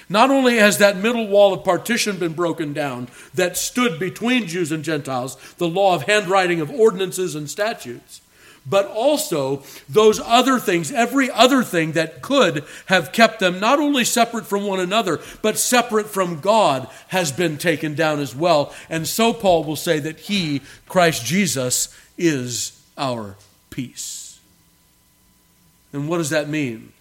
Not 0.08 0.30
only 0.30 0.56
has 0.56 0.78
that 0.78 0.96
middle 0.96 1.28
wall 1.28 1.52
of 1.52 1.64
partition 1.64 2.16
been 2.16 2.32
broken 2.32 2.72
down 2.72 3.08
that 3.34 3.56
stood 3.56 4.00
between 4.00 4.48
Jews 4.48 4.72
and 4.72 4.82
Gentiles, 4.82 5.36
the 5.58 5.68
law 5.68 5.94
of 5.94 6.02
handwriting 6.02 6.60
of 6.60 6.70
ordinances 6.70 7.34
and 7.36 7.48
statutes, 7.48 8.20
but 8.66 8.86
also 8.86 9.62
those 9.88 10.20
other 10.20 10.58
things, 10.58 10.92
every 10.92 11.30
other 11.30 11.62
thing 11.62 11.92
that 11.92 12.22
could 12.22 12.64
have 12.86 13.12
kept 13.12 13.40
them 13.40 13.58
not 13.58 13.78
only 13.78 14.04
separate 14.04 14.46
from 14.46 14.66
one 14.66 14.80
another, 14.80 15.20
but 15.42 15.58
separate 15.58 16.08
from 16.08 16.40
God, 16.40 16.88
has 17.08 17.32
been 17.32 17.56
taken 17.56 17.94
down 17.94 18.20
as 18.20 18.34
well. 18.34 18.74
And 18.88 19.06
so 19.06 19.32
Paul 19.32 19.64
will 19.64 19.76
say 19.76 19.98
that 20.00 20.20
he, 20.20 20.60
Christ 20.88 21.24
Jesus, 21.24 21.96
is 22.18 22.80
our 22.98 23.36
peace. 23.70 24.19
And 25.92 26.08
what 26.08 26.18
does 26.18 26.30
that 26.30 26.48
mean? 26.48 26.92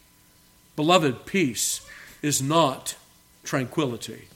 Beloved, 0.75 1.25
peace 1.25 1.81
is 2.21 2.41
not 2.41 2.95
tranquility. 3.43 4.27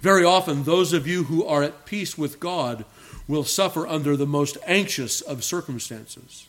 Very 0.00 0.24
often, 0.24 0.64
those 0.64 0.92
of 0.92 1.06
you 1.06 1.24
who 1.24 1.44
are 1.44 1.62
at 1.62 1.84
peace 1.84 2.16
with 2.16 2.40
God 2.40 2.84
will 3.28 3.44
suffer 3.44 3.86
under 3.86 4.16
the 4.16 4.26
most 4.26 4.56
anxious 4.66 5.20
of 5.20 5.44
circumstances. 5.44 6.48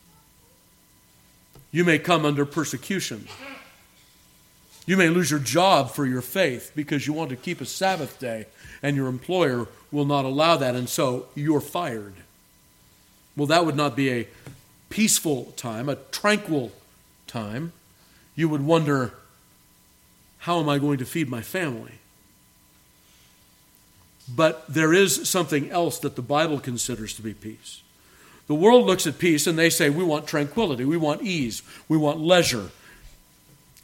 You 1.71 1.83
may 1.83 1.99
come 1.99 2.25
under 2.25 2.45
persecution. 2.45 3.27
You 4.85 4.97
may 4.97 5.09
lose 5.09 5.29
your 5.29 5.39
job 5.39 5.91
for 5.91 6.05
your 6.05 6.21
faith 6.21 6.71
because 6.75 7.05
you 7.05 7.13
want 7.13 7.29
to 7.29 7.35
keep 7.35 7.61
a 7.61 7.65
Sabbath 7.65 8.19
day 8.19 8.47
and 8.81 8.95
your 8.95 9.07
employer 9.07 9.67
will 9.91 10.05
not 10.05 10.25
allow 10.25 10.57
that, 10.57 10.75
and 10.75 10.89
so 10.89 11.27
you're 11.35 11.61
fired. 11.61 12.13
Well, 13.35 13.47
that 13.47 13.65
would 13.65 13.75
not 13.75 13.95
be 13.95 14.09
a 14.09 14.27
peaceful 14.89 15.53
time, 15.55 15.87
a 15.87 15.95
tranquil 15.95 16.71
time, 17.31 17.71
you 18.35 18.49
would 18.49 18.61
wonder 18.61 19.13
how 20.39 20.59
am 20.59 20.67
I 20.67 20.79
going 20.79 20.97
to 20.97 21.05
feed 21.05 21.29
my 21.29 21.41
family? 21.41 21.93
But 24.33 24.65
there 24.67 24.93
is 24.93 25.29
something 25.29 25.69
else 25.71 25.99
that 25.99 26.15
the 26.15 26.21
Bible 26.21 26.59
considers 26.59 27.13
to 27.15 27.21
be 27.21 27.33
peace. 27.33 27.81
The 28.47 28.55
world 28.55 28.85
looks 28.85 29.07
at 29.07 29.17
peace 29.17 29.47
and 29.47 29.57
they 29.57 29.69
say, 29.69 29.89
we 29.89 30.03
want 30.03 30.27
tranquility, 30.27 30.83
we 30.83 30.97
want 30.97 31.21
ease, 31.21 31.61
we 31.87 31.97
want 31.97 32.19
leisure. 32.19 32.69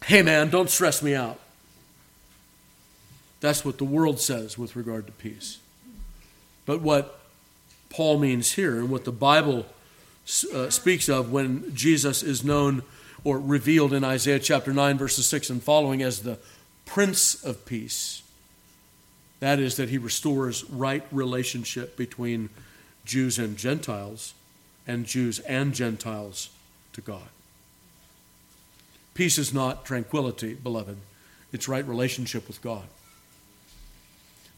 Hey 0.05 0.21
man, 0.21 0.49
don't 0.49 0.69
stress 0.69 1.01
me 1.01 1.15
out. 1.15 1.39
That's 3.39 3.63
what 3.63 3.77
the 3.77 3.85
world 3.85 4.19
says 4.19 4.57
with 4.57 4.75
regard 4.75 5.05
to 5.05 5.11
peace. 5.13 5.59
But 6.65 6.81
what 6.81 7.19
Paul 7.89 8.17
means 8.17 8.53
here 8.53 8.77
and 8.77 8.89
what 8.89 9.05
the 9.05 9.11
Bible 9.11 9.65
uh, 10.53 10.69
speaks 10.69 11.07
of 11.07 11.31
when 11.31 11.73
Jesus 11.75 12.23
is 12.23 12.43
known 12.43 12.83
or 13.27 13.37
revealed 13.37 13.91
in 13.91 14.05
Isaiah 14.05 14.39
chapter 14.39 14.71
9, 14.71 14.97
verses 14.97 15.27
6 15.27 15.49
and 15.49 15.61
following 15.61 16.01
as 16.01 16.21
the 16.21 16.39
Prince 16.85 17.43
of 17.43 17.65
Peace. 17.65 18.21
That 19.41 19.59
is, 19.59 19.75
that 19.75 19.89
he 19.89 19.97
restores 19.97 20.63
right 20.69 21.03
relationship 21.11 21.97
between 21.97 22.47
Jews 23.03 23.37
and 23.37 23.57
Gentiles, 23.57 24.33
and 24.87 25.05
Jews 25.05 25.39
and 25.39 25.73
Gentiles 25.73 26.51
to 26.93 27.01
God. 27.01 27.27
Peace 29.13 29.37
is 29.37 29.53
not 29.53 29.83
tranquility, 29.83 30.53
beloved, 30.53 30.95
it's 31.51 31.67
right 31.67 31.85
relationship 31.85 32.47
with 32.47 32.61
God. 32.61 32.85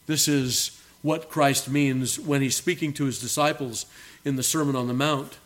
This 0.06 0.28
is 0.28 0.80
what 1.02 1.32
Christ 1.32 1.68
means 1.68 2.20
when 2.20 2.44
he's 2.44 2.56
speaking 2.56 2.94
to 2.94 3.06
his 3.06 3.20
disciples 3.20 3.88
in 4.24 4.36
the 4.36 4.44
Sermon 4.44 4.76
on 4.76 4.88
the 4.88 4.94
Mount, 4.94 5.40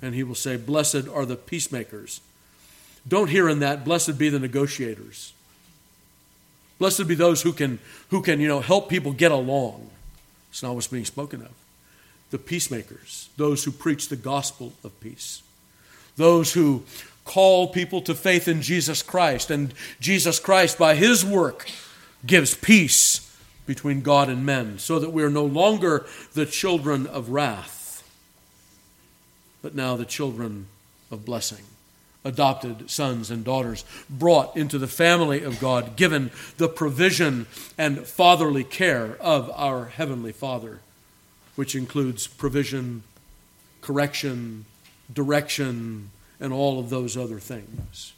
and 0.00 0.14
he 0.14 0.22
will 0.22 0.36
say, 0.36 0.56
Blessed 0.56 1.08
are 1.08 1.26
the 1.26 1.34
peacemakers 1.34 2.20
don't 3.08 3.30
hear 3.30 3.48
in 3.48 3.60
that, 3.60 3.84
blessed 3.84 4.18
be 4.18 4.28
the 4.28 4.38
negotiators. 4.38 5.32
Blessed 6.78 7.08
be 7.08 7.14
those 7.14 7.42
who 7.42 7.52
can, 7.52 7.78
who 8.10 8.22
can 8.22 8.40
you 8.40 8.46
know, 8.46 8.60
help 8.60 8.88
people 8.88 9.12
get 9.12 9.32
along. 9.32 9.90
It's 10.50 10.62
not 10.62 10.74
what's 10.74 10.86
being 10.86 11.04
spoken 11.04 11.40
of. 11.42 11.50
The 12.30 12.38
peacemakers, 12.38 13.30
those 13.36 13.64
who 13.64 13.70
preach 13.70 14.08
the 14.08 14.16
gospel 14.16 14.74
of 14.84 14.98
peace. 15.00 15.42
those 16.18 16.52
who 16.52 16.82
call 17.24 17.68
people 17.68 18.02
to 18.02 18.14
faith 18.14 18.46
in 18.46 18.60
Jesus 18.60 19.02
Christ. 19.02 19.50
And 19.50 19.72
Jesus 20.00 20.38
Christ, 20.38 20.78
by 20.78 20.94
his 20.94 21.24
work, 21.24 21.70
gives 22.26 22.54
peace 22.54 23.24
between 23.64 24.02
God 24.02 24.28
and 24.28 24.44
men, 24.44 24.78
so 24.78 24.98
that 24.98 25.10
we 25.10 25.22
are 25.22 25.30
no 25.30 25.44
longer 25.44 26.06
the 26.32 26.46
children 26.46 27.06
of 27.06 27.30
wrath, 27.30 28.02
but 29.60 29.74
now 29.74 29.94
the 29.94 30.06
children 30.06 30.66
of 31.10 31.24
blessing. 31.26 31.64
Adopted 32.24 32.90
sons 32.90 33.30
and 33.30 33.44
daughters, 33.44 33.84
brought 34.10 34.56
into 34.56 34.78
the 34.78 34.88
family 34.88 35.42
of 35.42 35.60
God, 35.60 35.96
given 35.96 36.30
the 36.56 36.68
provision 36.68 37.46
and 37.78 38.06
fatherly 38.06 38.64
care 38.64 39.16
of 39.20 39.50
our 39.54 39.86
Heavenly 39.86 40.32
Father, 40.32 40.80
which 41.54 41.74
includes 41.74 42.26
provision, 42.26 43.04
correction, 43.80 44.64
direction, 45.12 46.10
and 46.40 46.52
all 46.52 46.78
of 46.80 46.90
those 46.90 47.16
other 47.16 47.38
things. 47.38 48.12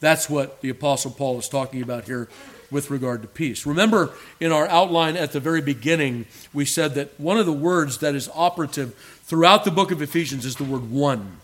That's 0.00 0.28
what 0.30 0.60
the 0.62 0.70
Apostle 0.70 1.10
Paul 1.10 1.38
is 1.38 1.48
talking 1.48 1.82
about 1.82 2.04
here 2.04 2.28
with 2.72 2.90
regard 2.90 3.22
to 3.22 3.28
peace. 3.28 3.66
Remember, 3.66 4.10
in 4.40 4.50
our 4.50 4.66
outline 4.66 5.16
at 5.16 5.32
the 5.32 5.40
very 5.40 5.60
beginning, 5.60 6.26
we 6.52 6.64
said 6.64 6.94
that 6.94 7.18
one 7.20 7.38
of 7.38 7.46
the 7.46 7.52
words 7.52 7.98
that 7.98 8.14
is 8.14 8.30
operative 8.34 8.94
throughout 9.24 9.64
the 9.64 9.70
book 9.70 9.92
of 9.92 10.02
Ephesians 10.02 10.44
is 10.44 10.56
the 10.56 10.64
word 10.64 10.90
one. 10.90 11.36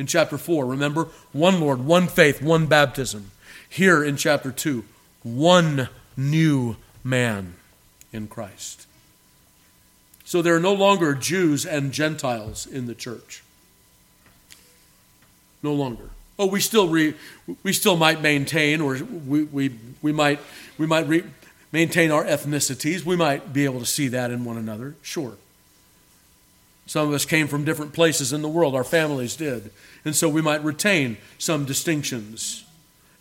In 0.00 0.06
chapter 0.06 0.38
4, 0.38 0.64
remember? 0.64 1.08
One 1.32 1.60
Lord, 1.60 1.84
one 1.84 2.08
faith, 2.08 2.40
one 2.40 2.64
baptism. 2.64 3.32
Here 3.68 4.02
in 4.02 4.16
chapter 4.16 4.50
2, 4.50 4.82
one 5.22 5.90
new 6.16 6.76
man 7.04 7.52
in 8.10 8.26
Christ. 8.26 8.86
So 10.24 10.40
there 10.40 10.56
are 10.56 10.60
no 10.60 10.72
longer 10.72 11.14
Jews 11.14 11.66
and 11.66 11.92
Gentiles 11.92 12.66
in 12.66 12.86
the 12.86 12.94
church. 12.94 13.42
No 15.62 15.74
longer. 15.74 16.08
Oh, 16.38 16.46
we 16.46 16.60
still 16.60 16.88
re, 16.88 17.12
we 17.62 17.74
still 17.74 17.98
might 17.98 18.22
maintain, 18.22 18.80
or 18.80 18.94
we, 18.94 19.42
we, 19.44 19.74
we 20.00 20.12
might 20.12 20.40
we 20.78 20.86
might 20.86 21.08
re, 21.08 21.24
maintain 21.72 22.10
our 22.10 22.24
ethnicities. 22.24 23.04
We 23.04 23.16
might 23.16 23.52
be 23.52 23.66
able 23.66 23.80
to 23.80 23.86
see 23.86 24.08
that 24.08 24.30
in 24.30 24.46
one 24.46 24.56
another. 24.56 24.94
Sure. 25.02 25.34
Some 26.90 27.06
of 27.06 27.14
us 27.14 27.24
came 27.24 27.46
from 27.46 27.64
different 27.64 27.92
places 27.92 28.32
in 28.32 28.42
the 28.42 28.48
world. 28.48 28.74
Our 28.74 28.82
families 28.82 29.36
did, 29.36 29.70
and 30.04 30.16
so 30.16 30.28
we 30.28 30.42
might 30.42 30.64
retain 30.64 31.18
some 31.38 31.64
distinctions, 31.64 32.64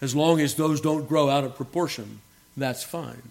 as 0.02 0.16
long 0.16 0.42
as 0.42 0.56
those 0.56 0.82
don't 0.82 1.08
grow 1.08 1.30
out 1.30 1.44
of 1.44 1.56
proportion. 1.56 2.22
That's 2.58 2.82
fine. 2.82 3.22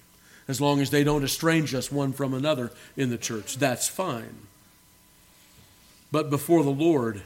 As 0.47 0.61
long 0.61 0.81
as 0.81 0.91
they 0.91 1.03
don't 1.03 1.25
estrange 1.25 1.75
us 1.75 1.91
one 1.91 2.13
from 2.13 2.35
another 2.35 2.71
in 2.97 3.11
the 3.11 3.19
church, 3.19 3.57
that's 3.57 3.89
fine. 3.89 4.47
But 6.13 6.31
before 6.31 6.63
the 6.63 6.71
Lord, 6.71 7.23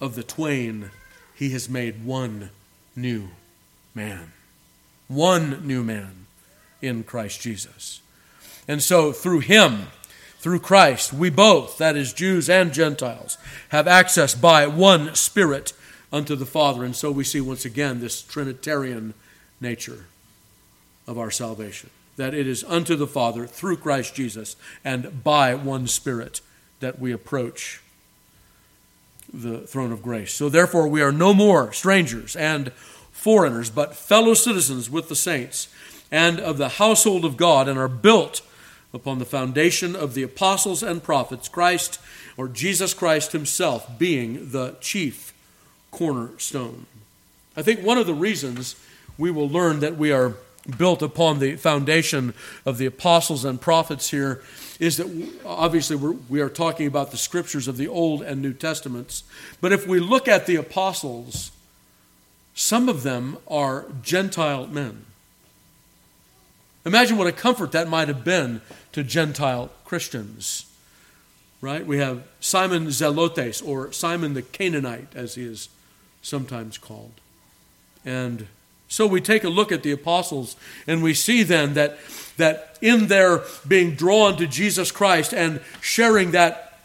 of 0.00 0.14
the 0.14 0.22
twain 0.22 0.90
he 1.34 1.50
has 1.50 1.68
made 1.68 2.02
one 2.02 2.48
new 2.96 3.28
man. 3.94 4.32
One 5.06 5.66
new 5.66 5.84
man 5.84 6.24
in 6.80 7.04
Christ 7.04 7.42
Jesus. 7.42 8.00
And 8.66 8.82
so 8.82 9.12
through 9.12 9.40
him, 9.40 9.88
through 10.38 10.60
Christ, 10.60 11.12
we 11.12 11.30
both, 11.30 11.78
that 11.78 11.96
is, 11.96 12.12
Jews 12.12 12.48
and 12.48 12.72
Gentiles, 12.72 13.38
have 13.70 13.88
access 13.88 14.34
by 14.34 14.66
one 14.66 15.14
Spirit 15.14 15.72
unto 16.12 16.36
the 16.36 16.46
Father. 16.46 16.84
And 16.84 16.94
so 16.94 17.10
we 17.10 17.24
see 17.24 17.40
once 17.40 17.64
again 17.64 18.00
this 18.00 18.22
Trinitarian 18.22 19.14
nature 19.60 20.06
of 21.06 21.18
our 21.18 21.30
salvation 21.30 21.90
that 22.16 22.34
it 22.34 22.48
is 22.48 22.64
unto 22.64 22.96
the 22.96 23.06
Father 23.06 23.46
through 23.46 23.76
Christ 23.76 24.14
Jesus 24.14 24.56
and 24.84 25.22
by 25.22 25.54
one 25.54 25.86
Spirit 25.86 26.40
that 26.80 26.98
we 26.98 27.12
approach 27.12 27.80
the 29.32 29.60
throne 29.60 29.92
of 29.92 30.02
grace. 30.02 30.32
So 30.32 30.48
therefore, 30.48 30.88
we 30.88 31.00
are 31.00 31.12
no 31.12 31.32
more 31.32 31.72
strangers 31.72 32.34
and 32.34 32.72
foreigners, 33.12 33.70
but 33.70 33.94
fellow 33.94 34.34
citizens 34.34 34.90
with 34.90 35.08
the 35.08 35.14
saints 35.14 35.68
and 36.10 36.40
of 36.40 36.58
the 36.58 36.70
household 36.70 37.24
of 37.24 37.36
God, 37.36 37.68
and 37.68 37.78
are 37.78 37.88
built 37.88 38.40
upon 38.98 39.18
the 39.18 39.24
foundation 39.24 39.94
of 39.94 40.14
the 40.14 40.22
apostles 40.22 40.82
and 40.82 41.02
prophets, 41.02 41.48
Christ 41.48 42.00
or 42.36 42.48
Jesus 42.48 42.92
Christ 42.92 43.32
Himself 43.32 43.98
being 43.98 44.50
the 44.50 44.76
chief 44.80 45.32
cornerstone. 45.90 46.86
I 47.56 47.62
think 47.62 47.80
one 47.80 47.96
of 47.96 48.06
the 48.06 48.14
reasons 48.14 48.76
we 49.16 49.30
will 49.30 49.48
learn 49.48 49.80
that 49.80 49.96
we 49.96 50.12
are 50.12 50.34
built 50.76 51.00
upon 51.00 51.38
the 51.38 51.56
foundation 51.56 52.34
of 52.66 52.78
the 52.78 52.86
apostles 52.86 53.44
and 53.44 53.60
prophets 53.60 54.10
here 54.10 54.42
is 54.78 54.96
that 54.98 55.30
obviously 55.46 55.96
we're, 55.96 56.16
we 56.28 56.40
are 56.40 56.48
talking 56.48 56.86
about 56.86 57.10
the 57.10 57.16
scriptures 57.16 57.68
of 57.68 57.76
the 57.76 57.88
Old 57.88 58.22
and 58.22 58.42
New 58.42 58.52
Testaments. 58.52 59.24
But 59.60 59.72
if 59.72 59.86
we 59.86 59.98
look 59.98 60.28
at 60.28 60.46
the 60.46 60.56
apostles, 60.56 61.52
some 62.54 62.88
of 62.88 63.02
them 63.02 63.38
are 63.48 63.86
Gentile 64.02 64.66
men. 64.66 65.04
Imagine 66.88 67.18
what 67.18 67.26
a 67.26 67.32
comfort 67.32 67.72
that 67.72 67.86
might 67.86 68.08
have 68.08 68.24
been 68.24 68.62
to 68.92 69.04
Gentile 69.04 69.70
Christians. 69.84 70.64
Right? 71.60 71.86
We 71.86 71.98
have 71.98 72.22
Simon 72.40 72.86
Zelotes, 72.86 73.62
or 73.64 73.92
Simon 73.92 74.32
the 74.32 74.40
Canaanite, 74.40 75.14
as 75.14 75.34
he 75.34 75.44
is 75.44 75.68
sometimes 76.22 76.78
called. 76.78 77.12
And 78.06 78.46
so 78.88 79.06
we 79.06 79.20
take 79.20 79.44
a 79.44 79.50
look 79.50 79.70
at 79.70 79.82
the 79.82 79.92
apostles 79.92 80.56
and 80.86 81.02
we 81.02 81.12
see 81.12 81.42
then 81.42 81.74
that, 81.74 81.98
that 82.38 82.78
in 82.80 83.08
their 83.08 83.42
being 83.66 83.94
drawn 83.94 84.38
to 84.38 84.46
Jesus 84.46 84.90
Christ 84.90 85.34
and 85.34 85.60
sharing 85.82 86.30
that, 86.30 86.80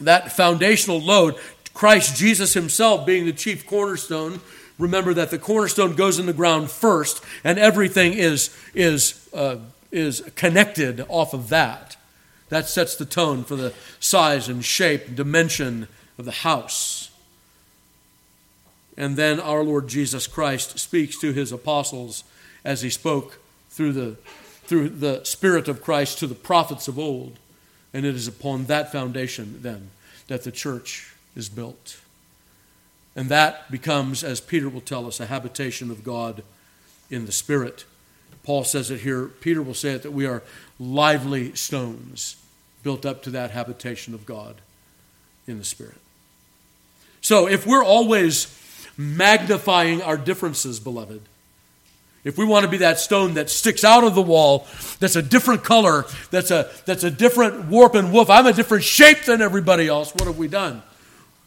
that 0.00 0.32
foundational 0.32 1.02
load, 1.02 1.36
Christ 1.74 2.16
Jesus 2.16 2.54
himself 2.54 3.04
being 3.04 3.26
the 3.26 3.32
chief 3.34 3.66
cornerstone, 3.66 4.40
remember 4.78 5.14
that 5.14 5.30
the 5.30 5.38
cornerstone 5.38 5.94
goes 5.94 6.18
in 6.18 6.26
the 6.26 6.32
ground 6.32 6.70
first 6.70 7.22
and 7.42 7.58
everything 7.58 8.12
is, 8.12 8.56
is, 8.74 9.28
uh, 9.32 9.56
is 9.90 10.22
connected 10.34 11.04
off 11.08 11.34
of 11.34 11.48
that. 11.48 11.96
That 12.48 12.68
sets 12.68 12.96
the 12.96 13.04
tone 13.04 13.44
for 13.44 13.56
the 13.56 13.72
size 14.00 14.48
and 14.48 14.64
shape 14.64 15.08
and 15.08 15.16
dimension 15.16 15.88
of 16.18 16.24
the 16.24 16.32
house. 16.32 17.10
And 18.96 19.16
then 19.16 19.40
our 19.40 19.64
Lord 19.64 19.88
Jesus 19.88 20.26
Christ 20.26 20.78
speaks 20.78 21.18
to 21.20 21.32
his 21.32 21.52
apostles 21.52 22.24
as 22.64 22.82
he 22.82 22.90
spoke 22.90 23.38
through 23.70 23.92
the, 23.92 24.16
through 24.64 24.90
the 24.90 25.24
Spirit 25.24 25.68
of 25.68 25.82
Christ 25.82 26.18
to 26.18 26.26
the 26.26 26.34
prophets 26.34 26.86
of 26.86 26.98
old. 26.98 27.38
And 27.92 28.04
it 28.04 28.14
is 28.14 28.28
upon 28.28 28.66
that 28.66 28.92
foundation, 28.92 29.60
then, 29.62 29.90
that 30.28 30.44
the 30.44 30.52
church 30.52 31.14
is 31.36 31.48
built. 31.48 31.98
And 33.16 33.28
that 33.28 33.70
becomes, 33.70 34.24
as 34.24 34.40
Peter 34.40 34.68
will 34.68 34.80
tell 34.80 35.06
us, 35.06 35.20
a 35.20 35.26
habitation 35.26 35.90
of 35.90 36.02
God 36.02 36.42
in 37.10 37.26
the 37.26 37.32
Spirit. 37.32 37.84
Paul 38.42 38.64
says 38.64 38.90
it 38.90 39.00
here, 39.00 39.26
Peter 39.26 39.62
will 39.62 39.74
say 39.74 39.92
it, 39.92 40.02
that 40.02 40.10
we 40.10 40.26
are 40.26 40.42
lively 40.78 41.54
stones 41.54 42.36
built 42.82 43.06
up 43.06 43.22
to 43.22 43.30
that 43.30 43.52
habitation 43.52 44.14
of 44.14 44.26
God 44.26 44.56
in 45.46 45.58
the 45.58 45.64
Spirit. 45.64 45.96
So 47.20 47.48
if 47.48 47.66
we're 47.66 47.84
always 47.84 48.48
magnifying 48.96 50.02
our 50.02 50.16
differences, 50.16 50.80
beloved. 50.80 51.22
If 52.22 52.38
we 52.38 52.44
want 52.44 52.64
to 52.64 52.70
be 52.70 52.78
that 52.78 52.98
stone 52.98 53.34
that 53.34 53.50
sticks 53.50 53.84
out 53.84 54.04
of 54.04 54.14
the 54.14 54.22
wall, 54.22 54.66
that's 54.98 55.16
a 55.16 55.22
different 55.22 55.62
color, 55.62 56.06
that's 56.30 56.50
a, 56.50 56.70
that's 56.86 57.04
a 57.04 57.10
different 57.10 57.66
warp 57.66 57.94
and 57.94 58.12
woof, 58.12 58.30
I'm 58.30 58.46
a 58.46 58.52
different 58.52 58.84
shape 58.84 59.24
than 59.24 59.42
everybody 59.42 59.88
else, 59.88 60.14
what 60.14 60.26
have 60.26 60.38
we 60.38 60.48
done? 60.48 60.82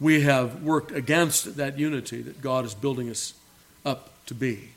We 0.00 0.22
have 0.22 0.62
worked 0.62 0.92
against 0.92 1.56
that 1.56 1.78
unity 1.78 2.22
that 2.22 2.40
God 2.40 2.64
is 2.64 2.74
building 2.74 3.10
us 3.10 3.34
up 3.84 4.10
to 4.26 4.34
be. 4.34 4.70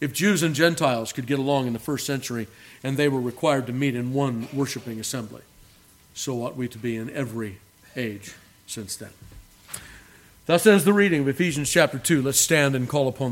If 0.00 0.12
Jews 0.12 0.42
and 0.42 0.54
Gentiles 0.54 1.12
could 1.12 1.26
get 1.26 1.38
along 1.38 1.66
in 1.66 1.72
the 1.72 1.78
first 1.78 2.04
century 2.04 2.46
and 2.82 2.96
they 2.96 3.08
were 3.08 3.20
required 3.20 3.66
to 3.68 3.72
meet 3.72 3.94
in 3.94 4.12
one 4.12 4.48
worshiping 4.52 5.00
assembly, 5.00 5.42
so 6.12 6.44
ought 6.44 6.56
we 6.56 6.68
to 6.68 6.78
be 6.78 6.96
in 6.96 7.08
every 7.10 7.58
age 7.96 8.34
since 8.66 8.96
then. 8.96 9.10
Thus 10.46 10.66
ends 10.66 10.84
the 10.84 10.92
reading 10.92 11.22
of 11.22 11.28
Ephesians 11.28 11.70
chapter 11.70 11.98
2. 11.98 12.20
Let's 12.20 12.38
stand 12.38 12.74
and 12.74 12.86
call 12.86 13.08
upon 13.08 13.22